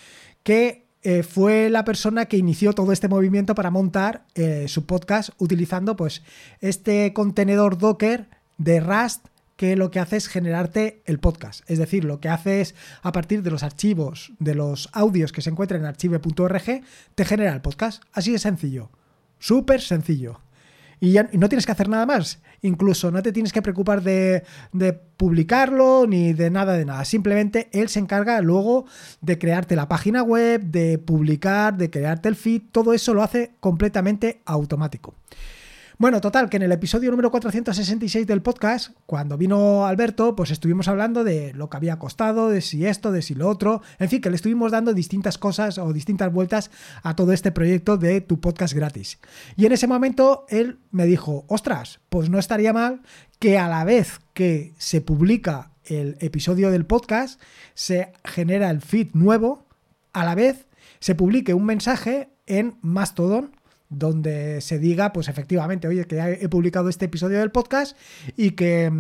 que 0.44 0.88
eh, 1.02 1.24
fue 1.24 1.70
la 1.70 1.84
persona 1.84 2.26
que 2.26 2.38
inició 2.38 2.74
todo 2.74 2.92
este 2.92 3.10
movimiento 3.10 3.56
para 3.56 3.70
montar 3.70 4.26
su 4.68 4.86
podcast 4.86 5.32
utilizando 5.38 5.96
pues 5.98 6.24
este 6.62 7.12
contenedor 7.12 7.78
Docker 7.78 8.30
de 8.58 8.80
Rust 8.80 9.28
que 9.63 9.77
lo 9.77 9.91
que 9.91 10.01
hace 10.01 10.17
es 10.17 10.27
generarte 10.27 11.01
el 11.05 11.22
podcast. 11.22 11.63
Es 11.72 11.79
decir, 11.79 12.03
lo 12.03 12.20
que 12.20 12.27
hace 12.27 12.60
es, 12.60 12.75
a 13.01 13.13
partir 13.13 13.43
de 13.43 13.50
los 13.50 13.63
archivos, 13.63 14.34
de 14.38 14.55
los 14.55 14.89
audios 14.91 15.32
que 15.32 15.41
se 15.41 15.51
encuentran 15.51 15.79
en 15.79 15.88
archive.org, 15.88 16.82
te 17.15 17.24
genera 17.24 17.53
el 17.53 17.62
podcast. 17.62 18.03
Así 18.12 18.34
de 18.34 18.39
sencillo. 18.39 18.91
Súper 19.39 19.79
sencillo 19.79 20.41
y, 21.03 21.17
no 21.38 21.50
tienes 21.50 21.65
que 21.65 21.72
hacer 21.74 21.89
nada 21.89 22.05
más. 22.05 22.39
Incluso 22.62 23.12
no 23.12 23.22
te 23.22 23.34
tienes 23.34 23.51
que 23.51 23.62
preocupar 23.62 24.01
de, 24.01 24.43
publicarlo 25.17 26.08
ni 26.08 26.32
de 26.32 26.50
nada 26.50 26.77
de 26.77 26.86
nada. 26.86 27.03
Simplemente 27.03 27.67
él 27.74 27.89
se 27.89 28.00
encarga 28.00 28.39
luego 28.39 28.86
de 29.20 29.38
crearte 29.38 29.75
la 29.75 29.89
página 29.89 30.24
web, 30.24 30.62
de 30.62 30.98
publicar, 31.00 31.75
de 31.75 31.89
crearte 31.89 32.29
el 32.29 32.38
feed. 32.38 32.62
Todo 32.72 32.93
eso 32.93 33.13
lo 33.13 33.22
hace 33.22 33.51
completamente 33.60 34.41
automático. 34.46 35.13
Bueno, 36.03 36.19
total, 36.19 36.50
que 36.50 36.57
en 36.57 36.63
el 36.63 36.74
episodio 36.74 37.12
número 37.12 37.31
466 37.31 38.27
del 38.27 38.41
podcast, 38.41 38.91
cuando 39.05 39.38
vino 39.38 39.86
Alberto, 39.86 40.36
pues 40.36 40.51
estuvimos 40.51 40.89
hablando 40.89 41.24
de 41.24 41.53
lo 41.53 41.69
que 41.69 41.77
había 41.77 41.98
costado, 41.98 42.50
de 42.50 42.60
si 42.60 42.86
esto, 42.86 43.13
de 43.13 43.22
si 43.22 43.36
lo 43.36 43.48
otro, 43.48 43.81
en 44.00 44.10
fin, 44.10 44.19
que 44.19 44.29
le 44.29 44.36
estuvimos 44.36 44.74
dando 44.74 44.93
distintas 44.93 45.38
cosas 45.38 45.77
o 45.77 45.93
distintas 45.93 46.33
vueltas 46.33 46.72
a 47.03 47.15
todo 47.15 47.31
este 47.31 47.53
proyecto 47.53 47.95
de 47.95 48.19
tu 48.19 48.41
podcast 48.41 48.74
gratis. 48.74 49.17
Y 49.55 49.65
en 49.65 49.72
ese 49.72 49.88
momento 49.88 50.45
él 50.50 50.79
me 50.91 51.05
dijo, 51.05 51.45
ostras, 51.48 52.01
pues 52.10 52.29
no 52.29 52.38
estaría 52.38 52.74
mal 52.74 53.01
que 53.39 53.57
a 53.57 53.69
la 53.69 53.86
vez 53.86 54.19
que 54.33 54.74
se 54.77 55.00
publica 55.00 55.72
el 55.86 56.17
episodio 56.19 56.69
del 56.69 56.86
podcast, 56.86 57.39
se 57.75 58.12
genera 58.25 58.69
el 58.72 58.81
feed 58.81 59.12
nuevo, 59.13 59.67
a 60.12 60.25
la 60.25 60.36
vez 60.36 60.67
se 61.00 61.15
publique 61.15 61.53
un 61.53 61.63
mensaje 61.63 62.27
en 62.45 62.75
Mastodon 62.81 63.51
donde 63.96 64.62
se 64.62 64.80
diga, 64.80 65.14
pues 65.14 65.28
efectivamente, 65.28 65.88
oye, 65.88 66.06
que 66.06 66.40
he 66.42 66.50
publicado 66.50 66.90
este 66.90 67.06
episodio 67.06 67.40
del 67.40 67.52
podcast 67.52 67.98
y 68.36 68.52
que... 68.52 68.92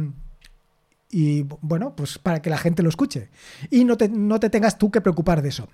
Y 1.09 1.45
bueno, 1.61 1.95
pues 1.95 2.17
para 2.17 2.41
que 2.41 2.49
la 2.49 2.57
gente 2.57 2.81
lo 2.81 2.89
escuche. 2.89 3.29
Y 3.69 3.83
no 3.85 3.97
te, 3.97 4.09
no 4.09 4.39
te 4.39 4.49
tengas 4.49 4.79
tú 4.79 4.89
que 4.89 4.99
preocupar 4.99 5.43
de 5.43 5.49
eso. 5.49 5.67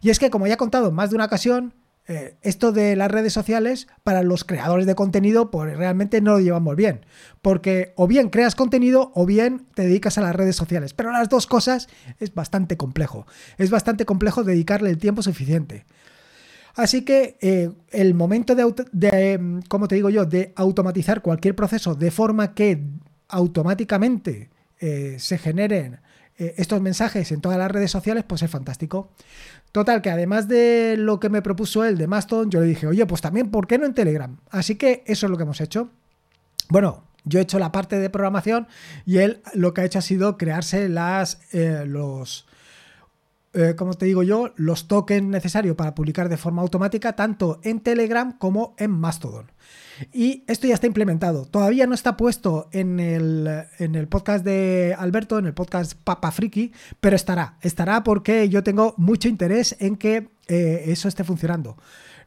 Y 0.00 0.08
es 0.08 0.18
que, 0.18 0.30
como 0.30 0.46
ya 0.46 0.54
he 0.54 0.56
contado 0.56 0.88
en 0.88 0.94
más 0.94 1.10
de 1.10 1.16
una 1.16 1.26
ocasión, 1.26 1.74
eh, 2.08 2.36
esto 2.42 2.70
de 2.70 2.94
las 2.94 3.10
redes 3.10 3.32
sociales 3.32 3.88
para 4.04 4.22
los 4.22 4.44
creadores 4.44 4.86
de 4.86 4.94
contenido 4.94 5.50
pues 5.50 5.76
realmente 5.76 6.20
no 6.20 6.34
lo 6.34 6.40
llevamos 6.40 6.76
bien 6.76 7.04
porque 7.42 7.94
o 7.96 8.06
bien 8.06 8.28
creas 8.30 8.54
contenido 8.54 9.10
o 9.16 9.26
bien 9.26 9.66
te 9.74 9.82
dedicas 9.82 10.16
a 10.16 10.20
las 10.20 10.36
redes 10.36 10.54
sociales 10.54 10.94
pero 10.94 11.10
las 11.10 11.28
dos 11.28 11.48
cosas 11.48 11.88
es 12.20 12.32
bastante 12.32 12.76
complejo 12.76 13.26
es 13.58 13.70
bastante 13.70 14.04
complejo 14.04 14.44
dedicarle 14.44 14.90
el 14.90 14.98
tiempo 14.98 15.20
suficiente 15.20 15.84
Así 16.76 17.02
que 17.02 17.38
eh, 17.40 17.70
el 17.90 18.12
momento 18.12 18.54
de, 18.54 19.62
como 19.66 19.88
te 19.88 19.94
digo 19.94 20.10
yo, 20.10 20.26
de 20.26 20.52
automatizar 20.56 21.22
cualquier 21.22 21.56
proceso 21.56 21.94
de 21.94 22.10
forma 22.10 22.52
que 22.52 22.82
automáticamente 23.28 24.50
eh, 24.78 25.16
se 25.18 25.38
generen 25.38 26.00
eh, 26.36 26.54
estos 26.58 26.82
mensajes 26.82 27.32
en 27.32 27.40
todas 27.40 27.56
las 27.56 27.70
redes 27.70 27.90
sociales, 27.90 28.24
pues 28.28 28.42
es 28.42 28.50
fantástico. 28.50 29.08
Total, 29.72 30.02
que 30.02 30.10
además 30.10 30.48
de 30.48 30.96
lo 30.98 31.18
que 31.18 31.30
me 31.30 31.40
propuso 31.40 31.82
él 31.82 31.96
de 31.96 32.06
Mastodon, 32.06 32.50
yo 32.50 32.60
le 32.60 32.66
dije, 32.66 32.86
oye, 32.86 33.06
pues 33.06 33.22
también, 33.22 33.50
¿por 33.50 33.66
qué 33.66 33.78
no 33.78 33.86
en 33.86 33.94
Telegram? 33.94 34.36
Así 34.50 34.76
que 34.76 35.02
eso 35.06 35.26
es 35.26 35.30
lo 35.30 35.38
que 35.38 35.44
hemos 35.44 35.62
hecho. 35.62 35.88
Bueno, 36.68 37.04
yo 37.24 37.38
he 37.38 37.42
hecho 37.42 37.58
la 37.58 37.72
parte 37.72 37.98
de 37.98 38.10
programación 38.10 38.68
y 39.06 39.16
él 39.18 39.40
lo 39.54 39.72
que 39.72 39.80
ha 39.80 39.84
hecho 39.84 39.98
ha 39.98 40.02
sido 40.02 40.36
crearse 40.36 40.90
las, 40.90 41.40
los, 41.52 42.46
eh, 43.56 43.74
como 43.74 43.94
te 43.94 44.06
digo 44.06 44.22
yo, 44.22 44.52
los 44.56 44.86
tokens 44.86 45.26
necesarios 45.26 45.76
para 45.76 45.94
publicar 45.94 46.28
de 46.28 46.36
forma 46.36 46.62
automática 46.62 47.14
tanto 47.14 47.58
en 47.62 47.80
Telegram 47.80 48.36
como 48.36 48.74
en 48.78 48.90
Mastodon. 48.90 49.50
Y 50.12 50.44
esto 50.46 50.66
ya 50.66 50.74
está 50.74 50.86
implementado. 50.86 51.46
Todavía 51.46 51.86
no 51.86 51.94
está 51.94 52.16
puesto 52.18 52.68
en 52.72 53.00
el, 53.00 53.48
en 53.78 53.94
el 53.94 54.08
podcast 54.08 54.44
de 54.44 54.94
Alberto, 54.98 55.38
en 55.38 55.46
el 55.46 55.54
podcast 55.54 55.94
Papa 55.94 56.30
Friki, 56.32 56.72
pero 57.00 57.16
estará. 57.16 57.56
Estará 57.62 58.04
porque 58.04 58.48
yo 58.50 58.62
tengo 58.62 58.94
mucho 58.98 59.28
interés 59.28 59.74
en 59.80 59.96
que 59.96 60.28
eh, 60.48 60.84
eso 60.88 61.08
esté 61.08 61.24
funcionando. 61.24 61.78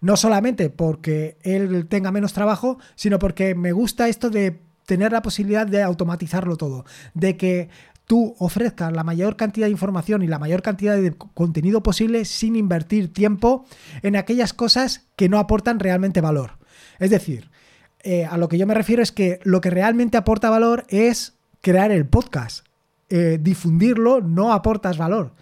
No 0.02 0.18
solamente 0.18 0.72
porque 0.72 1.38
él 1.44 1.88
tenga 1.88 2.12
menos 2.12 2.34
trabajo, 2.34 2.80
sino 2.96 3.20
porque 3.20 3.54
me 3.54 3.72
gusta 3.72 4.08
esto 4.08 4.30
de 4.30 4.62
tener 4.86 5.12
la 5.12 5.22
posibilidad 5.22 5.68
de 5.68 5.84
automatizarlo 5.84 6.58
todo, 6.58 6.86
de 7.14 7.38
que 7.38 7.70
tú 8.10 8.36
ofrezcas 8.40 8.92
la 8.92 9.04
mayor 9.04 9.36
cantidad 9.36 9.68
de 9.68 9.72
información 9.72 10.24
y 10.24 10.28
la 10.28 10.40
mayor 10.40 10.64
cantidad 10.64 10.98
de 10.98 11.16
contenido 11.16 11.84
posible 11.84 12.26
sin 12.26 12.56
invertir 12.56 13.14
tiempo 13.14 13.68
en 14.02 14.16
aquellas 14.16 14.52
cosas 14.52 15.06
que 15.16 15.30
no 15.30 15.38
aportan 15.38 15.80
realmente 15.80 16.20
valor. 16.20 16.58
Es 16.98 17.12
decir, 17.12 17.52
eh, 18.00 18.26
a 18.26 18.36
lo 18.38 18.50
que 18.50 18.58
yo 18.58 18.66
me 18.66 18.74
refiero 18.74 19.04
es 19.04 19.12
que 19.12 19.40
lo 19.44 19.62
que 19.62 19.70
realmente 19.70 20.18
aporta 20.18 20.50
valor 20.50 20.88
es 20.90 21.38
crear 21.62 21.92
el 21.92 22.08
podcast. 22.08 22.66
Eh, 23.10 23.38
difundirlo 23.40 24.22
no 24.22 24.54
aportas 24.54 24.98
valor. 24.98 25.36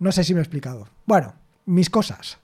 No 0.00 0.10
sé 0.10 0.24
si 0.24 0.34
me 0.34 0.40
he 0.40 0.42
explicado. 0.42 0.88
Bueno, 1.06 1.34
mis 1.64 1.90
cosas. 1.90 2.38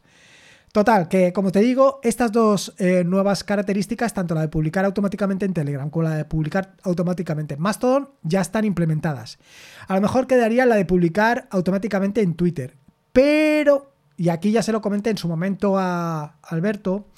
Total, 0.72 1.08
que 1.08 1.32
como 1.32 1.50
te 1.50 1.60
digo, 1.60 1.98
estas 2.04 2.30
dos 2.30 2.74
eh, 2.78 3.02
nuevas 3.04 3.42
características, 3.42 4.14
tanto 4.14 4.36
la 4.36 4.42
de 4.42 4.48
publicar 4.48 4.84
automáticamente 4.84 5.44
en 5.44 5.52
Telegram 5.52 5.90
como 5.90 6.04
la 6.04 6.14
de 6.14 6.24
publicar 6.24 6.76
automáticamente 6.84 7.54
en 7.54 7.60
Mastodon, 7.60 8.10
ya 8.22 8.40
están 8.40 8.64
implementadas. 8.64 9.38
A 9.88 9.96
lo 9.96 10.00
mejor 10.00 10.28
quedaría 10.28 10.66
la 10.66 10.76
de 10.76 10.84
publicar 10.84 11.48
automáticamente 11.50 12.20
en 12.20 12.34
Twitter. 12.34 12.76
Pero, 13.12 13.94
y 14.16 14.28
aquí 14.28 14.52
ya 14.52 14.62
se 14.62 14.70
lo 14.70 14.80
comenté 14.80 15.10
en 15.10 15.18
su 15.18 15.26
momento 15.26 15.76
a 15.76 16.36
Alberto, 16.42 17.08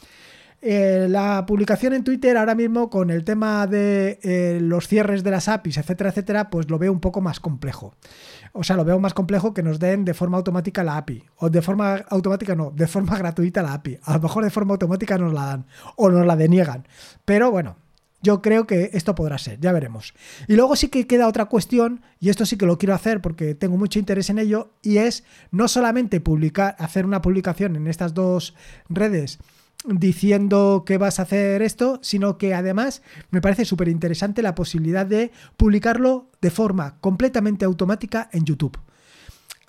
eh, 0.65 1.09
la 1.11 1.45
publicación 1.45 1.93
en 1.93 2.05
Twitter 2.05 2.37
ahora 2.37 2.55
mismo 2.55 2.89
con 2.89 3.11
el 3.11 3.25
tema 3.25 3.67
de 3.67 4.21
eh, 4.23 4.61
los 4.63 4.87
cierres 4.87 5.25
de 5.25 5.33
las 5.33 5.49
APIs, 5.49 5.77
etcétera, 5.77 6.11
etcétera, 6.11 6.51
pues 6.51 6.71
lo 6.71 6.79
veo 6.79 6.93
un 6.93 7.01
poco 7.01 7.21
más 7.21 7.41
complejo. 7.41 7.97
O 8.53 8.63
sea, 8.65 8.77
lo 8.77 8.85
veo 8.85 9.01
más 9.01 9.15
complejo 9.15 9.55
que 9.55 9.63
nos 9.63 9.79
den 9.79 10.05
de 10.05 10.15
forma 10.15 10.37
automática 10.37 10.85
la 10.85 10.99
API. 10.99 11.25
O 11.37 11.51
de 11.51 11.63
forma 11.63 11.97
automática 12.11 12.55
no, 12.55 12.71
de 12.71 12.87
forma 12.87 13.17
gratuita 13.19 13.63
la 13.63 13.75
API. 13.75 13.99
A 14.05 14.15
lo 14.15 14.21
mejor 14.21 14.45
de 14.45 14.51
forma 14.51 14.73
automática 14.73 15.19
nos 15.19 15.33
la 15.33 15.47
dan 15.47 15.67
o 15.97 16.11
nos 16.11 16.27
la 16.27 16.37
deniegan. 16.37 16.87
Pero 17.25 17.51
bueno, 17.51 17.77
yo 18.23 18.41
creo 18.41 18.67
que 18.67 18.91
esto 18.93 19.15
podrá 19.15 19.37
ser, 19.39 19.59
ya 19.61 19.73
veremos. 19.73 20.15
Y 20.47 20.55
luego 20.55 20.77
sí 20.77 20.89
que 20.89 21.07
queda 21.07 21.27
otra 21.27 21.47
cuestión, 21.47 22.03
y 22.21 22.29
esto 22.31 22.47
sí 22.47 22.57
que 22.57 22.67
lo 22.67 22.79
quiero 22.79 22.95
hacer 22.95 23.21
porque 23.21 23.55
tengo 23.55 23.77
mucho 23.77 23.99
interés 23.99 24.31
en 24.31 24.39
ello, 24.39 24.71
y 24.81 24.99
es 24.99 25.25
no 25.51 25.67
solamente 25.67 26.21
publicar, 26.21 26.77
hacer 26.79 27.05
una 27.05 27.21
publicación 27.21 27.75
en 27.75 27.89
estas 27.89 28.15
dos 28.15 28.55
redes 28.89 29.41
diciendo 29.85 30.85
que 30.87 30.99
vas 30.99 31.19
a 31.19 31.23
hacer 31.23 31.63
esto, 31.63 31.99
sino 32.03 32.39
que 32.39 32.55
además 32.55 33.03
me 33.31 33.41
parece 33.41 33.65
súper 33.65 33.89
interesante 33.89 34.43
la 34.43 34.55
posibilidad 34.55 35.07
de 35.07 35.33
publicarlo 35.57 36.31
de 36.41 36.51
forma 36.51 36.99
completamente 37.01 37.65
automática 37.65 38.29
en 38.33 38.45
YouTube. 38.45 38.79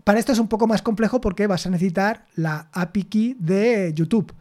Para 0.03 0.19
esto 0.19 0.33
es 0.33 0.39
un 0.39 0.49
poco 0.49 0.67
más 0.67 0.81
complejo 0.81 1.21
porque 1.21 1.47
vas 1.47 1.65
a 1.65 1.69
necesitar 1.69 2.25
la 2.35 2.69
API 2.73 3.03
key 3.05 3.35
de 3.39 3.93
YouTube. 3.95 4.33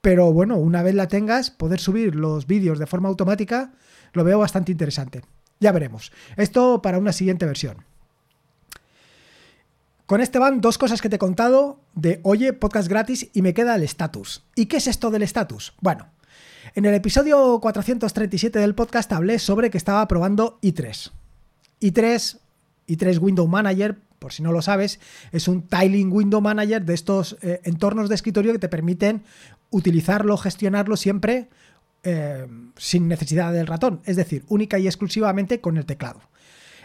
Pero 0.00 0.32
bueno, 0.32 0.56
una 0.56 0.82
vez 0.82 0.94
la 0.94 1.08
tengas, 1.08 1.50
poder 1.50 1.80
subir 1.80 2.14
los 2.14 2.46
vídeos 2.46 2.78
de 2.78 2.86
forma 2.86 3.08
automática 3.08 3.72
lo 4.12 4.24
veo 4.24 4.38
bastante 4.38 4.72
interesante. 4.72 5.22
Ya 5.60 5.72
veremos. 5.72 6.12
Esto 6.36 6.80
para 6.82 6.98
una 6.98 7.12
siguiente 7.12 7.46
versión. 7.46 7.87
Con 10.08 10.22
este 10.22 10.38
van 10.38 10.62
dos 10.62 10.78
cosas 10.78 11.02
que 11.02 11.10
te 11.10 11.16
he 11.16 11.18
contado 11.18 11.80
de, 11.94 12.20
oye, 12.22 12.54
podcast 12.54 12.88
gratis 12.88 13.28
y 13.34 13.42
me 13.42 13.52
queda 13.52 13.74
el 13.74 13.82
estatus. 13.82 14.42
¿Y 14.54 14.64
qué 14.64 14.78
es 14.78 14.86
esto 14.86 15.10
del 15.10 15.22
estatus? 15.22 15.74
Bueno, 15.82 16.06
en 16.74 16.86
el 16.86 16.94
episodio 16.94 17.60
437 17.60 18.58
del 18.58 18.74
podcast 18.74 19.12
hablé 19.12 19.38
sobre 19.38 19.68
que 19.68 19.76
estaba 19.76 20.08
probando 20.08 20.58
i3. 20.62 21.10
i3, 21.82 22.38
i3 22.86 23.18
Window 23.20 23.46
Manager, 23.46 24.00
por 24.18 24.32
si 24.32 24.42
no 24.42 24.50
lo 24.50 24.62
sabes, 24.62 24.98
es 25.30 25.46
un 25.46 25.68
tiling 25.68 26.10
window 26.10 26.40
manager 26.40 26.86
de 26.86 26.94
estos 26.94 27.36
eh, 27.42 27.60
entornos 27.64 28.08
de 28.08 28.14
escritorio 28.14 28.52
que 28.52 28.58
te 28.58 28.70
permiten 28.70 29.24
utilizarlo, 29.68 30.38
gestionarlo 30.38 30.96
siempre 30.96 31.50
eh, 32.02 32.46
sin 32.78 33.08
necesidad 33.08 33.52
del 33.52 33.66
ratón, 33.66 34.00
es 34.06 34.16
decir, 34.16 34.46
única 34.48 34.78
y 34.78 34.86
exclusivamente 34.86 35.60
con 35.60 35.76
el 35.76 35.84
teclado. 35.84 36.22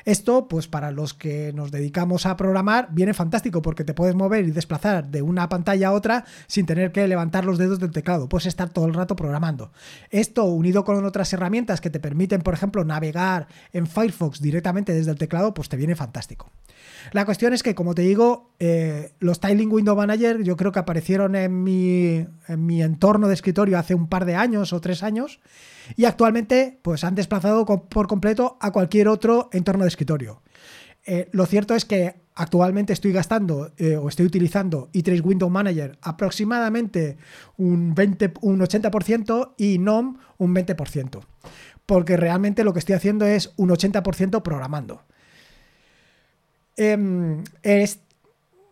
Esto, 0.05 0.47
pues 0.47 0.67
para 0.67 0.91
los 0.91 1.13
que 1.13 1.53
nos 1.53 1.71
dedicamos 1.71 2.25
a 2.25 2.35
programar, 2.35 2.89
viene 2.91 3.13
fantástico 3.13 3.61
porque 3.61 3.83
te 3.83 3.93
puedes 3.93 4.15
mover 4.15 4.45
y 4.45 4.51
desplazar 4.51 5.07
de 5.09 5.21
una 5.21 5.49
pantalla 5.49 5.89
a 5.89 5.91
otra 5.93 6.25
sin 6.47 6.65
tener 6.65 6.91
que 6.91 7.07
levantar 7.07 7.45
los 7.45 7.57
dedos 7.57 7.79
del 7.79 7.91
teclado. 7.91 8.27
Puedes 8.27 8.47
estar 8.47 8.69
todo 8.69 8.85
el 8.85 8.93
rato 8.93 9.15
programando. 9.15 9.71
Esto, 10.09 10.45
unido 10.45 10.83
con 10.83 11.03
otras 11.05 11.31
herramientas 11.33 11.81
que 11.81 11.89
te 11.89 11.99
permiten, 11.99 12.41
por 12.41 12.53
ejemplo, 12.53 12.83
navegar 12.83 13.47
en 13.71 13.87
Firefox 13.87 14.41
directamente 14.41 14.93
desde 14.93 15.11
el 15.11 15.17
teclado, 15.17 15.53
pues 15.53 15.69
te 15.69 15.77
viene 15.77 15.95
fantástico. 15.95 16.51
La 17.11 17.25
cuestión 17.25 17.53
es 17.53 17.63
que, 17.63 17.75
como 17.75 17.93
te 17.93 18.01
digo, 18.01 18.51
eh, 18.59 19.13
los 19.19 19.39
Tiling 19.39 19.71
Window 19.71 19.95
Manager 19.95 20.41
yo 20.43 20.55
creo 20.55 20.71
que 20.71 20.79
aparecieron 20.79 21.35
en 21.35 21.63
mi, 21.63 22.25
en 22.47 22.65
mi 22.65 22.81
entorno 22.81 23.27
de 23.27 23.33
escritorio 23.33 23.77
hace 23.77 23.95
un 23.95 24.07
par 24.07 24.25
de 24.25 24.35
años 24.35 24.73
o 24.73 24.81
tres 24.81 25.03
años 25.03 25.39
y 25.95 26.05
actualmente 26.05 26.79
pues 26.81 27.03
han 27.03 27.15
desplazado 27.15 27.65
por 27.65 28.07
completo 28.07 28.57
a 28.61 28.71
cualquier 28.71 29.07
otro 29.07 29.49
entorno 29.51 29.83
de 29.83 29.89
escritorio. 29.89 30.41
Eh, 31.05 31.29
lo 31.31 31.45
cierto 31.45 31.75
es 31.75 31.85
que 31.85 32.15
actualmente 32.35 32.93
estoy 32.93 33.11
gastando 33.11 33.71
eh, 33.77 33.97
o 33.97 34.07
estoy 34.07 34.25
utilizando 34.25 34.89
i3 34.93 35.23
Window 35.23 35.49
Manager 35.49 35.97
aproximadamente 36.01 37.17
un, 37.57 37.93
20, 37.93 38.33
un 38.41 38.59
80% 38.59 39.53
y 39.57 39.77
NOM 39.79 40.17
un 40.37 40.55
20%, 40.55 41.19
porque 41.85 42.17
realmente 42.17 42.63
lo 42.63 42.73
que 42.73 42.79
estoy 42.79 42.95
haciendo 42.95 43.25
es 43.25 43.53
un 43.57 43.69
80% 43.69 44.41
programando. 44.41 45.03
Em, 46.75 47.43
es, 47.61 47.99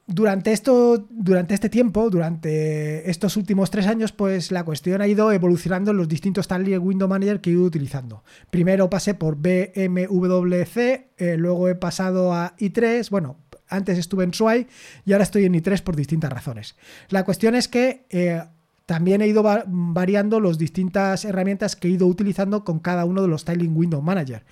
durante, 0.07 0.51
esto, 0.51 1.07
durante 1.09 1.53
este 1.53 1.69
tiempo, 1.69 2.09
durante 2.09 3.09
estos 3.09 3.37
últimos 3.37 3.71
tres 3.71 3.87
años, 3.87 4.11
pues 4.11 4.51
la 4.51 4.63
cuestión 4.63 5.01
ha 5.01 5.07
ido 5.07 5.31
evolucionando 5.31 5.91
en 5.91 5.97
los 5.97 6.07
distintos 6.07 6.47
de 6.47 6.77
Window 6.77 7.07
Manager 7.07 7.39
que 7.39 7.49
he 7.49 7.53
ido 7.53 7.63
utilizando. 7.63 8.23
Primero 8.49 8.89
pasé 8.89 9.13
por 9.13 9.37
BMWC, 9.37 10.77
eh, 11.17 11.35
luego 11.37 11.69
he 11.69 11.75
pasado 11.75 12.33
a 12.33 12.55
i3, 12.57 13.09
bueno, 13.09 13.37
antes 13.69 13.97
estuve 13.97 14.25
en 14.25 14.33
SWI 14.33 14.67
y 15.05 15.13
ahora 15.13 15.23
estoy 15.23 15.45
en 15.45 15.53
i3 15.53 15.81
por 15.81 15.95
distintas 15.95 16.31
razones. 16.31 16.75
La 17.09 17.23
cuestión 17.23 17.55
es 17.55 17.67
que 17.67 18.05
eh, 18.09 18.43
también 18.85 19.21
he 19.21 19.27
ido 19.27 19.43
variando 19.67 20.41
las 20.41 20.57
distintas 20.57 21.23
herramientas 21.23 21.77
que 21.77 21.87
he 21.87 21.91
ido 21.91 22.07
utilizando 22.07 22.65
con 22.65 22.79
cada 22.79 23.05
uno 23.05 23.21
de 23.21 23.29
los 23.29 23.41
Styling 23.41 23.75
Window 23.75 24.01
Manager. 24.01 24.43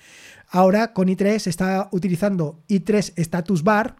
Ahora 0.50 0.92
con 0.92 1.08
i3 1.08 1.46
está 1.46 1.88
utilizando 1.92 2.60
i3 2.68 3.12
Status 3.16 3.62
Bar, 3.62 3.94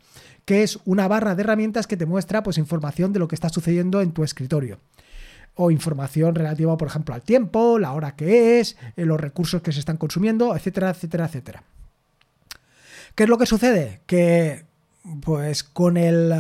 que 0.44 0.64
es 0.64 0.80
una 0.84 1.06
barra 1.06 1.36
de 1.36 1.42
herramientas 1.42 1.86
que 1.86 1.96
te 1.96 2.06
muestra 2.06 2.42
pues, 2.42 2.58
información 2.58 3.12
de 3.12 3.20
lo 3.20 3.28
que 3.28 3.36
está 3.36 3.48
sucediendo 3.48 4.00
en 4.00 4.10
tu 4.10 4.24
escritorio. 4.24 4.80
O 5.54 5.70
información 5.70 6.34
relativa, 6.34 6.76
por 6.76 6.88
ejemplo, 6.88 7.14
al 7.14 7.22
tiempo, 7.22 7.78
la 7.78 7.92
hora 7.92 8.16
que 8.16 8.58
es, 8.58 8.76
eh, 8.96 9.04
los 9.04 9.20
recursos 9.20 9.62
que 9.62 9.72
se 9.72 9.78
están 9.78 9.96
consumiendo, 9.96 10.56
etcétera, 10.56 10.90
etcétera, 10.90 11.26
etcétera. 11.26 11.62
¿Qué 13.14 13.24
es 13.24 13.28
lo 13.28 13.38
que 13.38 13.46
sucede? 13.46 14.00
Que 14.06 14.64
pues 15.22 15.62
con 15.64 15.96
el 15.96 16.34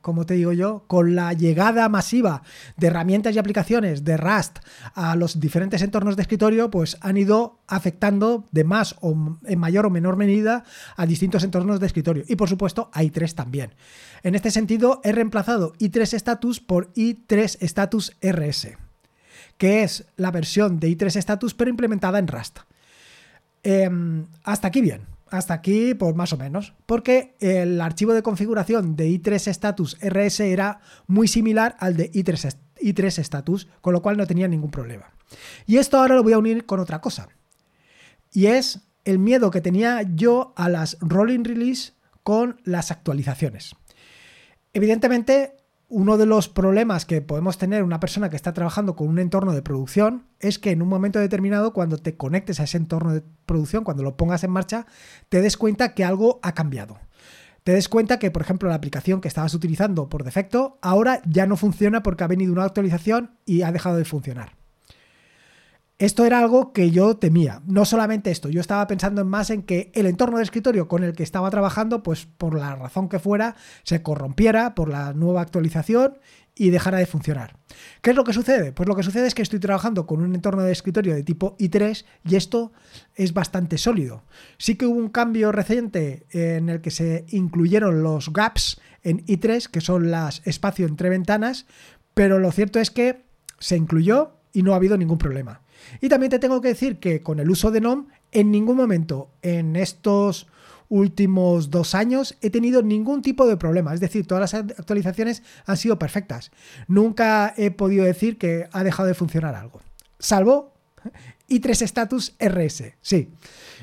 como 0.00 0.26
te 0.26 0.34
digo 0.34 0.52
yo, 0.52 0.84
con 0.86 1.14
la 1.14 1.32
llegada 1.32 1.88
masiva 1.88 2.42
de 2.76 2.88
herramientas 2.88 3.34
y 3.34 3.38
aplicaciones 3.38 4.04
de 4.04 4.16
Rust 4.16 4.58
a 4.94 5.16
los 5.16 5.40
diferentes 5.40 5.82
entornos 5.82 6.16
de 6.16 6.22
escritorio, 6.22 6.70
pues 6.70 6.96
han 7.00 7.16
ido 7.16 7.60
afectando 7.66 8.46
de 8.50 8.64
más 8.64 8.96
o 9.00 9.38
en 9.44 9.58
mayor 9.58 9.86
o 9.86 9.90
menor 9.90 10.16
medida 10.16 10.64
a 10.96 11.06
distintos 11.06 11.44
entornos 11.44 11.80
de 11.80 11.86
escritorio. 11.86 12.24
Y 12.28 12.36
por 12.36 12.48
supuesto 12.48 12.90
a 12.92 13.02
i3 13.02 13.34
también. 13.34 13.74
En 14.22 14.34
este 14.34 14.50
sentido, 14.50 15.00
he 15.04 15.12
reemplazado 15.12 15.72
i3 15.74 16.14
Status 16.14 16.60
por 16.60 16.92
i3 16.94 17.56
Status 17.60 18.16
RS, 18.20 18.76
que 19.56 19.82
es 19.82 20.06
la 20.16 20.30
versión 20.30 20.78
de 20.80 20.88
i3 20.88 21.16
Status 21.16 21.54
pero 21.54 21.70
implementada 21.70 22.18
en 22.18 22.28
Rust. 22.28 22.60
Em, 23.62 24.26
hasta 24.44 24.68
aquí 24.68 24.80
bien. 24.80 25.09
Hasta 25.30 25.54
aquí, 25.54 25.94
pues 25.94 26.14
más 26.14 26.32
o 26.32 26.36
menos. 26.36 26.74
Porque 26.86 27.36
el 27.40 27.80
archivo 27.80 28.12
de 28.12 28.22
configuración 28.22 28.96
de 28.96 29.08
i3 29.08 29.46
Status 29.48 29.96
RS 30.00 30.40
era 30.40 30.80
muy 31.06 31.28
similar 31.28 31.76
al 31.78 31.96
de 31.96 32.10
i3, 32.12 32.56
i3 32.80 33.18
Status, 33.18 33.68
con 33.80 33.92
lo 33.92 34.02
cual 34.02 34.16
no 34.16 34.26
tenía 34.26 34.48
ningún 34.48 34.70
problema. 34.70 35.12
Y 35.66 35.76
esto 35.76 35.98
ahora 35.98 36.16
lo 36.16 36.22
voy 36.22 36.32
a 36.32 36.38
unir 36.38 36.66
con 36.66 36.80
otra 36.80 37.00
cosa. 37.00 37.28
Y 38.32 38.46
es 38.46 38.80
el 39.04 39.18
miedo 39.18 39.50
que 39.50 39.60
tenía 39.60 40.02
yo 40.02 40.52
a 40.56 40.68
las 40.68 40.98
rolling 41.00 41.44
release 41.44 41.92
con 42.22 42.60
las 42.64 42.90
actualizaciones. 42.90 43.74
Evidentemente, 44.72 45.56
uno 45.90 46.16
de 46.16 46.24
los 46.24 46.48
problemas 46.48 47.04
que 47.04 47.20
podemos 47.20 47.58
tener 47.58 47.82
una 47.82 47.98
persona 47.98 48.30
que 48.30 48.36
está 48.36 48.52
trabajando 48.52 48.94
con 48.94 49.08
un 49.08 49.18
entorno 49.18 49.52
de 49.52 49.60
producción 49.60 50.24
es 50.38 50.60
que 50.60 50.70
en 50.70 50.82
un 50.82 50.88
momento 50.88 51.18
determinado, 51.18 51.72
cuando 51.72 51.98
te 51.98 52.16
conectes 52.16 52.60
a 52.60 52.64
ese 52.64 52.78
entorno 52.78 53.12
de 53.12 53.22
producción, 53.44 53.82
cuando 53.82 54.04
lo 54.04 54.16
pongas 54.16 54.44
en 54.44 54.52
marcha, 54.52 54.86
te 55.28 55.42
des 55.42 55.56
cuenta 55.56 55.92
que 55.94 56.04
algo 56.04 56.38
ha 56.42 56.54
cambiado. 56.54 56.98
Te 57.64 57.72
des 57.72 57.88
cuenta 57.88 58.20
que, 58.20 58.30
por 58.30 58.42
ejemplo, 58.42 58.68
la 58.68 58.76
aplicación 58.76 59.20
que 59.20 59.28
estabas 59.28 59.52
utilizando 59.52 60.08
por 60.08 60.22
defecto 60.22 60.78
ahora 60.80 61.20
ya 61.26 61.46
no 61.46 61.56
funciona 61.56 62.02
porque 62.02 62.22
ha 62.24 62.28
venido 62.28 62.52
una 62.52 62.64
actualización 62.64 63.32
y 63.44 63.62
ha 63.62 63.72
dejado 63.72 63.96
de 63.96 64.04
funcionar. 64.04 64.59
Esto 66.00 66.24
era 66.24 66.38
algo 66.38 66.72
que 66.72 66.90
yo 66.90 67.18
temía. 67.18 67.60
No 67.66 67.84
solamente 67.84 68.30
esto, 68.30 68.48
yo 68.48 68.62
estaba 68.62 68.86
pensando 68.86 69.22
más 69.26 69.50
en 69.50 69.62
que 69.62 69.92
el 69.94 70.06
entorno 70.06 70.38
de 70.38 70.44
escritorio 70.44 70.88
con 70.88 71.04
el 71.04 71.12
que 71.12 71.22
estaba 71.22 71.50
trabajando, 71.50 72.02
pues 72.02 72.24
por 72.24 72.58
la 72.58 72.74
razón 72.74 73.10
que 73.10 73.18
fuera, 73.18 73.54
se 73.82 74.02
corrompiera 74.02 74.74
por 74.74 74.88
la 74.88 75.12
nueva 75.12 75.42
actualización 75.42 76.18
y 76.54 76.70
dejara 76.70 76.96
de 76.96 77.04
funcionar. 77.04 77.58
¿Qué 78.00 78.10
es 78.10 78.16
lo 78.16 78.24
que 78.24 78.32
sucede? 78.32 78.72
Pues 78.72 78.88
lo 78.88 78.96
que 78.96 79.02
sucede 79.02 79.26
es 79.26 79.34
que 79.34 79.42
estoy 79.42 79.60
trabajando 79.60 80.06
con 80.06 80.22
un 80.22 80.34
entorno 80.34 80.62
de 80.62 80.72
escritorio 80.72 81.14
de 81.14 81.22
tipo 81.22 81.54
i3 81.58 82.06
y 82.24 82.36
esto 82.36 82.72
es 83.14 83.34
bastante 83.34 83.76
sólido. 83.76 84.24
Sí 84.56 84.76
que 84.76 84.86
hubo 84.86 84.98
un 84.98 85.10
cambio 85.10 85.52
reciente 85.52 86.24
en 86.30 86.70
el 86.70 86.80
que 86.80 86.90
se 86.90 87.26
incluyeron 87.28 88.02
los 88.02 88.32
gaps 88.32 88.80
en 89.02 89.22
i3, 89.26 89.68
que 89.68 89.82
son 89.82 90.10
las 90.10 90.40
espacio 90.46 90.86
entre 90.86 91.10
ventanas, 91.10 91.66
pero 92.14 92.38
lo 92.38 92.52
cierto 92.52 92.78
es 92.80 92.90
que 92.90 93.26
se 93.58 93.76
incluyó 93.76 94.40
y 94.54 94.62
no 94.62 94.72
ha 94.72 94.76
habido 94.76 94.96
ningún 94.96 95.18
problema. 95.18 95.60
Y 96.00 96.08
también 96.08 96.30
te 96.30 96.38
tengo 96.38 96.60
que 96.60 96.68
decir 96.68 96.98
que 96.98 97.22
con 97.22 97.40
el 97.40 97.50
uso 97.50 97.70
de 97.70 97.80
NOM, 97.80 98.06
en 98.32 98.50
ningún 98.50 98.76
momento 98.76 99.30
en 99.42 99.76
estos 99.76 100.46
últimos 100.88 101.70
dos 101.70 101.94
años 101.94 102.36
he 102.42 102.50
tenido 102.50 102.82
ningún 102.82 103.22
tipo 103.22 103.46
de 103.46 103.56
problema. 103.56 103.94
Es 103.94 104.00
decir, 104.00 104.26
todas 104.26 104.52
las 104.52 104.62
actualizaciones 104.78 105.42
han 105.64 105.76
sido 105.76 105.98
perfectas. 105.98 106.50
Nunca 106.88 107.54
he 107.56 107.70
podido 107.70 108.04
decir 108.04 108.36
que 108.36 108.68
ha 108.72 108.84
dejado 108.84 109.08
de 109.08 109.14
funcionar 109.14 109.54
algo. 109.54 109.80
Salvo 110.18 110.74
i3 111.48 111.82
Status 111.82 112.34
RS, 112.38 112.94
sí. 113.00 113.30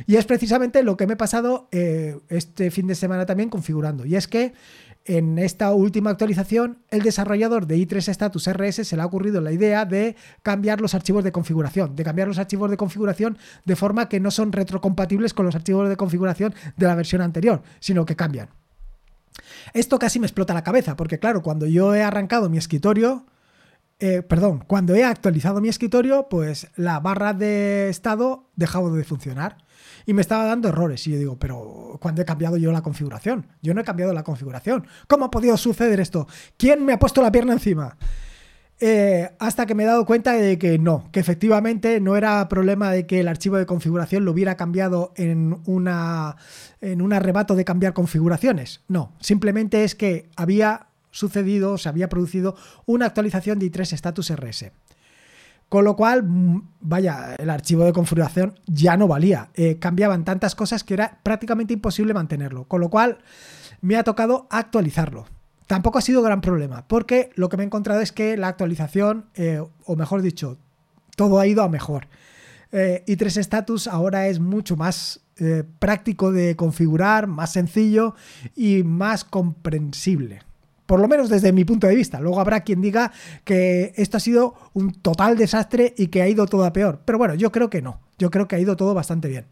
Y 0.05 0.15
es 0.15 0.25
precisamente 0.25 0.83
lo 0.83 0.95
que 0.95 1.07
me 1.07 1.13
he 1.13 1.17
pasado 1.17 1.67
eh, 1.71 2.17
este 2.29 2.71
fin 2.71 2.87
de 2.87 2.95
semana 2.95 3.25
también 3.25 3.49
configurando. 3.49 4.05
Y 4.05 4.15
es 4.15 4.27
que 4.27 4.53
en 5.07 5.39
esta 5.39 5.71
última 5.73 6.09
actualización, 6.09 6.79
el 6.89 7.01
desarrollador 7.01 7.65
de 7.65 7.77
i3 7.77 8.09
Status 8.09 8.49
RS 8.51 8.85
se 8.85 8.95
le 8.97 9.01
ha 9.01 9.05
ocurrido 9.05 9.39
la 9.39 9.53
idea 9.53 9.85
de 9.85 10.17
cambiar 10.43 10.81
los 10.81 10.93
archivos 10.93 11.23
de 11.23 11.31
configuración, 11.31 11.95
de 11.95 12.03
cambiar 12.03 12.27
los 12.27 12.37
archivos 12.37 12.69
de 12.69 12.75
configuración 12.75 13.37
de 13.63 13.75
forma 13.77 14.09
que 14.09 14.19
no 14.19 14.31
son 14.31 14.51
retrocompatibles 14.51 15.33
con 15.33 15.45
los 15.45 15.55
archivos 15.55 15.87
de 15.87 15.95
configuración 15.95 16.53
de 16.75 16.85
la 16.85 16.95
versión 16.95 17.21
anterior, 17.21 17.63
sino 17.79 18.05
que 18.05 18.17
cambian. 18.17 18.49
Esto 19.73 19.97
casi 19.97 20.19
me 20.19 20.27
explota 20.27 20.53
la 20.53 20.63
cabeza, 20.63 20.97
porque 20.97 21.19
claro, 21.19 21.41
cuando 21.41 21.67
yo 21.67 21.95
he 21.95 22.03
arrancado 22.03 22.49
mi 22.49 22.57
escritorio, 22.57 23.25
eh, 23.99 24.23
perdón, 24.23 24.65
cuando 24.67 24.93
he 24.93 25.05
actualizado 25.05 25.61
mi 25.61 25.69
escritorio, 25.69 26.27
pues 26.29 26.67
la 26.75 26.99
barra 26.99 27.33
de 27.33 27.87
estado 27.87 28.49
dejaba 28.57 28.89
de 28.91 29.05
funcionar 29.05 29.57
y 30.07 30.13
me 30.13 30.21
estaba 30.21 30.45
dando 30.45 30.69
errores. 30.69 31.05
Y 31.05 31.11
yo 31.11 31.19
digo, 31.19 31.37
pero 31.37 31.97
¿cuándo 32.01 32.21
he 32.21 32.25
cambiado 32.25 32.55
yo 32.57 32.71
la 32.71 32.81
configuración? 32.81 33.45
Yo 33.61 33.73
no 33.73 33.81
he 33.81 33.83
cambiado 33.83 34.13
la 34.13 34.23
configuración. 34.23 34.87
¿Cómo 35.07 35.25
ha 35.25 35.29
podido 35.29 35.55
suceder 35.57 35.99
esto? 35.99 36.27
¿Quién 36.55 36.83
me 36.85 36.93
ha 36.93 36.99
puesto 36.99 37.21
la 37.21 37.31
pierna 37.31 37.53
encima? 37.53 37.97
Eh, 38.79 39.29
hasta 39.39 39.65
que 39.65 39.75
me 39.75 39.83
he 39.83 39.85
dado 39.85 40.05
cuenta 40.05 40.31
de 40.33 40.57
que 40.57 40.79
no, 40.79 41.09
que 41.11 41.19
efectivamente 41.19 41.99
no 41.99 42.15
era 42.15 42.47
problema 42.47 42.91
de 42.91 43.05
que 43.05 43.19
el 43.19 43.27
archivo 43.27 43.57
de 43.57 43.65
configuración 43.65 44.23
lo 44.23 44.31
hubiera 44.31 44.55
cambiado 44.55 45.11
en, 45.17 45.59
una, 45.65 46.37
en 46.79 47.01
un 47.01 47.11
arrebato 47.11 47.55
de 47.55 47.65
cambiar 47.65 47.93
configuraciones. 47.93 48.81
No, 48.87 49.11
simplemente 49.19 49.83
es 49.83 49.93
que 49.93 50.29
había 50.37 50.87
sucedido, 51.11 51.77
se 51.77 51.89
había 51.89 52.07
producido 52.07 52.55
una 52.85 53.07
actualización 53.07 53.59
de 53.59 53.69
i3 53.69 53.91
Status 53.91 54.31
RS. 54.33 54.71
Con 55.69 55.83
lo 55.83 55.95
cual, 55.95 56.23
mm, 56.23 56.61
vaya, 56.81 57.35
el 57.37 57.49
archivo 57.49 57.83
de 57.83 57.93
configuración 57.93 58.59
ya 58.67 58.95
no 58.95 59.07
valía. 59.07 59.49
Eh, 59.53 59.77
cambiaban 59.79 60.23
tantas 60.23 60.55
cosas 60.55 60.83
que 60.83 60.93
era 60.93 61.19
prácticamente 61.23 61.73
imposible 61.73 62.13
mantenerlo. 62.13 62.65
Con 62.65 62.81
lo 62.81 62.89
cual, 62.89 63.17
me 63.81 63.97
ha 63.97 64.03
tocado 64.03 64.47
actualizarlo. 64.49 65.25
Tampoco 65.67 65.99
ha 65.99 66.01
sido 66.01 66.21
gran 66.21 66.39
problema, 66.39 66.87
porque 66.87 67.31
lo 67.35 67.49
que 67.49 67.57
me 67.57 67.63
he 67.63 67.65
encontrado 67.65 67.99
es 67.99 68.13
que 68.13 68.37
la 68.37 68.47
actualización, 68.47 69.25
eh, 69.35 69.61
o 69.83 69.95
mejor 69.97 70.21
dicho, 70.21 70.57
todo 71.17 71.39
ha 71.39 71.47
ido 71.47 71.61
a 71.61 71.69
mejor. 71.69 72.07
Eh, 72.71 73.03
i3 73.05 73.37
Status 73.37 73.87
ahora 73.87 74.27
es 74.27 74.39
mucho 74.39 74.75
más 74.77 75.21
práctico 75.77 76.31
de 76.31 76.55
configurar, 76.55 77.27
más 77.27 77.51
sencillo 77.51 78.15
y 78.55 78.81
más 78.81 79.23
comprensible 79.23 80.46
por 80.87 80.99
lo 80.99 81.07
menos 81.07 81.29
desde 81.29 81.51
mi 81.51 81.65
punto 81.65 81.85
de 81.85 81.95
vista. 81.95 82.19
Luego 82.19 82.39
habrá 82.39 82.61
quien 82.61 82.81
diga 82.81 83.11
que 83.43 83.93
esto 83.97 84.17
ha 84.17 84.19
sido 84.19 84.55
un 84.73 84.93
total 84.93 85.37
desastre 85.37 85.93
y 85.97 86.07
que 86.07 86.23
ha 86.23 86.27
ido 86.27 86.47
todo 86.47 86.65
a 86.65 86.73
peor. 86.73 87.01
Pero 87.05 87.19
bueno, 87.19 87.35
yo 87.35 87.51
creo 87.51 87.69
que 87.69 87.83
no. 87.83 88.06
Yo 88.17 88.31
creo 88.31 88.47
que 88.47 88.55
ha 88.55 88.59
ido 88.59 88.75
todo 88.75 88.93
bastante 88.93 89.27
bien. 89.27 89.45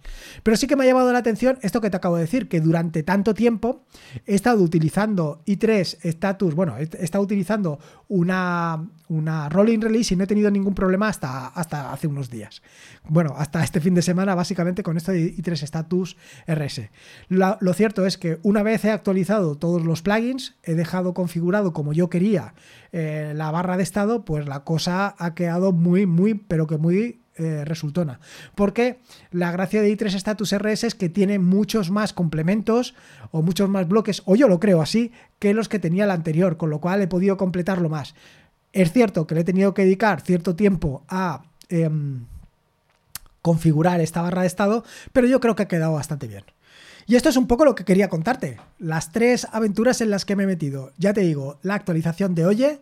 Pero 0.43 0.57
sí 0.57 0.65
que 0.65 0.75
me 0.75 0.83
ha 0.83 0.87
llamado 0.87 1.11
la 1.13 1.19
atención 1.19 1.59
esto 1.61 1.81
que 1.81 1.89
te 1.89 1.97
acabo 1.97 2.15
de 2.15 2.23
decir, 2.23 2.47
que 2.47 2.61
durante 2.61 3.03
tanto 3.03 3.33
tiempo 3.33 3.83
he 4.25 4.33
estado 4.33 4.63
utilizando 4.63 5.41
i3 5.45 5.97
Status, 6.03 6.55
bueno, 6.55 6.75
he 6.77 6.83
estado 7.03 7.23
utilizando 7.23 7.79
una, 8.07 8.87
una 9.07 9.49
rolling 9.49 9.79
release 9.79 10.13
y 10.13 10.17
no 10.17 10.23
he 10.23 10.27
tenido 10.27 10.49
ningún 10.49 10.73
problema 10.73 11.07
hasta, 11.07 11.47
hasta 11.47 11.93
hace 11.93 12.07
unos 12.07 12.29
días. 12.29 12.63
Bueno, 13.07 13.35
hasta 13.37 13.63
este 13.63 13.79
fin 13.79 13.93
de 13.93 14.01
semana, 14.01 14.33
básicamente 14.33 14.81
con 14.81 14.97
esto 14.97 15.11
de 15.11 15.35
i3 15.35 15.63
Status 15.63 16.17
RS. 16.47 16.89
lo 17.29 17.73
cierto 17.73 18.05
es 18.05 18.17
que 18.17 18.39
una 18.41 18.63
vez 18.63 18.83
he 18.85 18.91
actualizado 18.91 19.57
todos 19.57 19.83
los 19.83 20.01
plugins, 20.01 20.55
he 20.63 20.73
dejado 20.73 21.13
configurado 21.13 21.73
como 21.73 21.93
yo 21.93 22.09
quería 22.09 22.55
eh, 22.91 23.33
la 23.35 23.51
barra 23.51 23.77
de 23.77 23.83
estado, 23.83 24.25
pues 24.25 24.47
la 24.47 24.63
cosa 24.63 25.15
ha 25.17 25.35
quedado 25.35 25.71
muy, 25.71 26.05
muy, 26.05 26.33
pero 26.33 26.65
que 26.65 26.77
muy 26.77 27.19
eh, 27.37 27.65
resultona. 27.65 28.21
Porque 28.55 28.99
la 29.31 29.51
gracia 29.51 29.81
de 29.81 29.91
i3 29.91 30.15
Status 30.15 30.57
RS 30.57 30.85
es 30.85 30.95
que 30.95 31.09
tiene 31.09 31.37
muchos 31.37 31.91
más 31.91 32.13
complementos 32.13 32.95
o 33.31 33.41
muchos 33.41 33.69
más 33.69 33.87
bloques, 33.89 34.21
o 34.25 34.37
yo 34.37 34.47
lo 34.47 34.61
creo 34.61 34.81
así, 34.81 35.11
que 35.39 35.53
los 35.53 35.67
que 35.67 35.79
tenía 35.79 36.05
el 36.05 36.11
anterior, 36.11 36.55
con 36.55 36.69
lo 36.69 36.79
cual 36.79 37.01
he 37.01 37.07
podido 37.07 37.35
completarlo 37.35 37.89
más. 37.89 38.15
Es 38.71 38.93
cierto 38.93 39.27
que 39.27 39.35
le 39.35 39.41
he 39.41 39.43
tenido 39.43 39.73
que 39.73 39.83
dedicar 39.83 40.21
cierto 40.21 40.55
tiempo 40.55 41.03
a 41.09 41.43
em, 41.67 42.25
configurar 43.41 43.99
esta 43.99 44.21
barra 44.21 44.41
de 44.41 44.47
estado, 44.47 44.85
pero 45.11 45.27
yo 45.27 45.39
creo 45.39 45.55
que 45.55 45.63
ha 45.63 45.67
quedado 45.67 45.91
bastante 45.91 46.27
bien. 46.27 46.45
Y 47.05 47.15
esto 47.15 47.29
es 47.29 47.37
un 47.37 47.47
poco 47.47 47.65
lo 47.65 47.75
que 47.75 47.85
quería 47.85 48.09
contarte. 48.09 48.57
Las 48.79 49.11
tres 49.11 49.45
aventuras 49.51 50.01
en 50.01 50.09
las 50.09 50.25
que 50.25 50.35
me 50.35 50.43
he 50.43 50.47
metido. 50.47 50.91
Ya 50.97 51.13
te 51.13 51.21
digo, 51.21 51.59
la 51.61 51.75
actualización 51.75 52.33
de 52.33 52.45
Oye, 52.45 52.79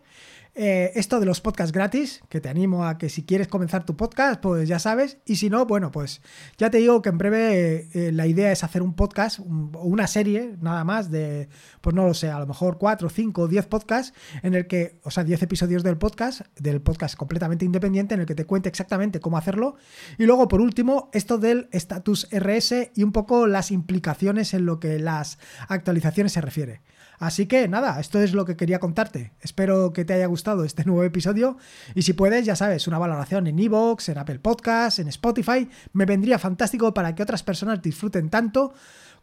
eh, 0.56 0.92
esto 0.94 1.18
de 1.18 1.26
los 1.26 1.40
podcasts 1.40 1.72
gratis, 1.72 2.22
que 2.28 2.40
te 2.40 2.48
animo 2.48 2.86
a 2.86 2.96
que 2.96 3.08
si 3.08 3.24
quieres 3.24 3.48
comenzar 3.48 3.84
tu 3.84 3.96
podcast, 3.96 4.40
pues 4.40 4.68
ya 4.68 4.78
sabes. 4.78 5.18
Y 5.26 5.36
si 5.36 5.50
no, 5.50 5.66
bueno, 5.66 5.90
pues 5.90 6.22
ya 6.58 6.70
te 6.70 6.78
digo 6.78 7.02
que 7.02 7.08
en 7.08 7.18
breve 7.18 7.88
eh, 7.92 8.12
la 8.12 8.28
idea 8.28 8.52
es 8.52 8.62
hacer 8.62 8.82
un 8.82 8.94
podcast 8.94 9.40
o 9.40 9.82
una 9.82 10.06
serie, 10.06 10.56
nada 10.60 10.84
más, 10.84 11.10
de, 11.10 11.48
pues 11.80 11.94
no 11.94 12.06
lo 12.06 12.14
sé, 12.14 12.30
a 12.30 12.38
lo 12.38 12.46
mejor 12.46 12.78
4, 12.78 13.08
5, 13.08 13.48
10 13.48 13.66
podcasts, 13.66 14.16
en 14.42 14.54
el 14.54 14.68
que, 14.68 15.00
o 15.02 15.10
sea, 15.10 15.24
10 15.24 15.42
episodios 15.42 15.82
del 15.82 15.96
podcast, 15.96 16.42
del 16.56 16.80
podcast 16.80 17.16
completamente 17.16 17.64
independiente, 17.64 18.14
en 18.14 18.20
el 18.20 18.26
que 18.26 18.36
te 18.36 18.44
cuente 18.44 18.68
exactamente 18.68 19.18
cómo 19.18 19.38
hacerlo. 19.38 19.74
Y 20.18 20.24
luego, 20.24 20.46
por 20.46 20.60
último, 20.60 21.10
esto 21.12 21.38
del 21.38 21.68
status 21.72 22.28
RS 22.30 22.92
y 22.94 23.02
un 23.02 23.10
poco 23.10 23.48
las 23.48 23.72
implicaciones 23.72 24.54
en 24.54 24.66
lo 24.66 24.78
que 24.78 25.00
las 25.00 25.38
actualizaciones 25.68 26.32
se 26.32 26.40
refiere. 26.40 26.82
Así 27.24 27.46
que 27.46 27.68
nada, 27.68 27.98
esto 28.00 28.20
es 28.20 28.34
lo 28.34 28.44
que 28.44 28.54
quería 28.54 28.80
contarte. 28.80 29.32
Espero 29.40 29.94
que 29.94 30.04
te 30.04 30.12
haya 30.12 30.26
gustado 30.26 30.62
este 30.62 30.84
nuevo 30.84 31.04
episodio 31.04 31.56
y 31.94 32.02
si 32.02 32.12
puedes, 32.12 32.44
ya 32.44 32.54
sabes, 32.54 32.86
una 32.86 32.98
valoración 32.98 33.46
en 33.46 33.58
Evox, 33.58 34.10
en 34.10 34.18
Apple 34.18 34.40
Podcasts, 34.40 34.98
en 34.98 35.08
Spotify, 35.08 35.66
me 35.94 36.04
vendría 36.04 36.38
fantástico 36.38 36.92
para 36.92 37.14
que 37.14 37.22
otras 37.22 37.42
personas 37.42 37.80
disfruten 37.80 38.28
tanto 38.28 38.74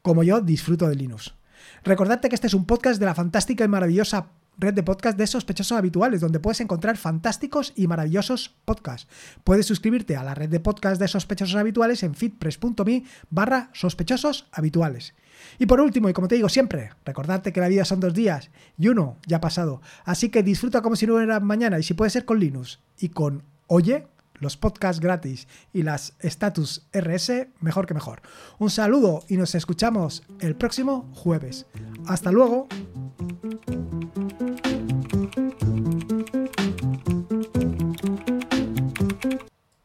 como 0.01 0.23
yo 0.23 0.41
disfruto 0.41 0.89
de 0.89 0.95
Linux. 0.95 1.35
Recordarte 1.83 2.27
que 2.27 2.33
este 2.33 2.47
es 2.47 2.55
un 2.55 2.65
podcast 2.65 2.99
de 2.99 3.05
la 3.05 3.13
fantástica 3.13 3.65
y 3.65 3.67
maravillosa 3.67 4.31
red 4.57 4.73
de 4.73 4.83
podcast 4.83 5.17
de 5.17 5.27
sospechosos 5.27 5.77
habituales, 5.77 6.21
donde 6.21 6.39
puedes 6.39 6.61
encontrar 6.61 6.97
fantásticos 6.97 7.73
y 7.75 7.87
maravillosos 7.87 8.55
podcasts. 8.65 9.07
Puedes 9.43 9.65
suscribirte 9.65 10.15
a 10.15 10.23
la 10.23 10.35
red 10.35 10.49
de 10.49 10.59
podcast 10.59 10.99
de 10.99 11.07
sospechosos 11.07 11.55
habituales 11.55 12.03
en 12.03 12.15
fitpress.me 12.15 13.03
barra 13.29 13.69
sospechosos 13.73 14.47
habituales. 14.51 15.13
Y 15.57 15.65
por 15.65 15.81
último, 15.81 16.09
y 16.09 16.13
como 16.13 16.27
te 16.27 16.35
digo 16.35 16.49
siempre, 16.49 16.91
recordarte 17.05 17.51
que 17.51 17.61
la 17.61 17.67
vida 17.67 17.85
son 17.85 17.99
dos 17.99 18.13
días 18.13 18.51
y 18.77 18.87
uno 18.87 19.17
ya 19.25 19.37
ha 19.37 19.41
pasado. 19.41 19.81
Así 20.05 20.29
que 20.29 20.43
disfruta 20.43 20.81
como 20.81 20.95
si 20.95 21.07
no 21.07 21.15
hubiera 21.15 21.39
mañana 21.39 21.79
y 21.79 21.83
si 21.83 21.93
puede 21.93 22.11
ser 22.11 22.25
con 22.25 22.39
Linux 22.39 22.79
y 22.99 23.09
con 23.09 23.43
Oye, 23.67 24.05
los 24.41 24.57
podcasts 24.57 24.99
gratis 24.99 25.47
y 25.71 25.83
las 25.83 26.13
status 26.19 26.85
RS, 26.91 27.47
mejor 27.61 27.85
que 27.85 27.93
mejor. 27.93 28.21
Un 28.59 28.69
saludo 28.69 29.23
y 29.29 29.37
nos 29.37 29.55
escuchamos 29.55 30.23
el 30.41 30.55
próximo 30.55 31.09
jueves. 31.13 31.67
Hasta 32.05 32.31
luego. 32.31 32.67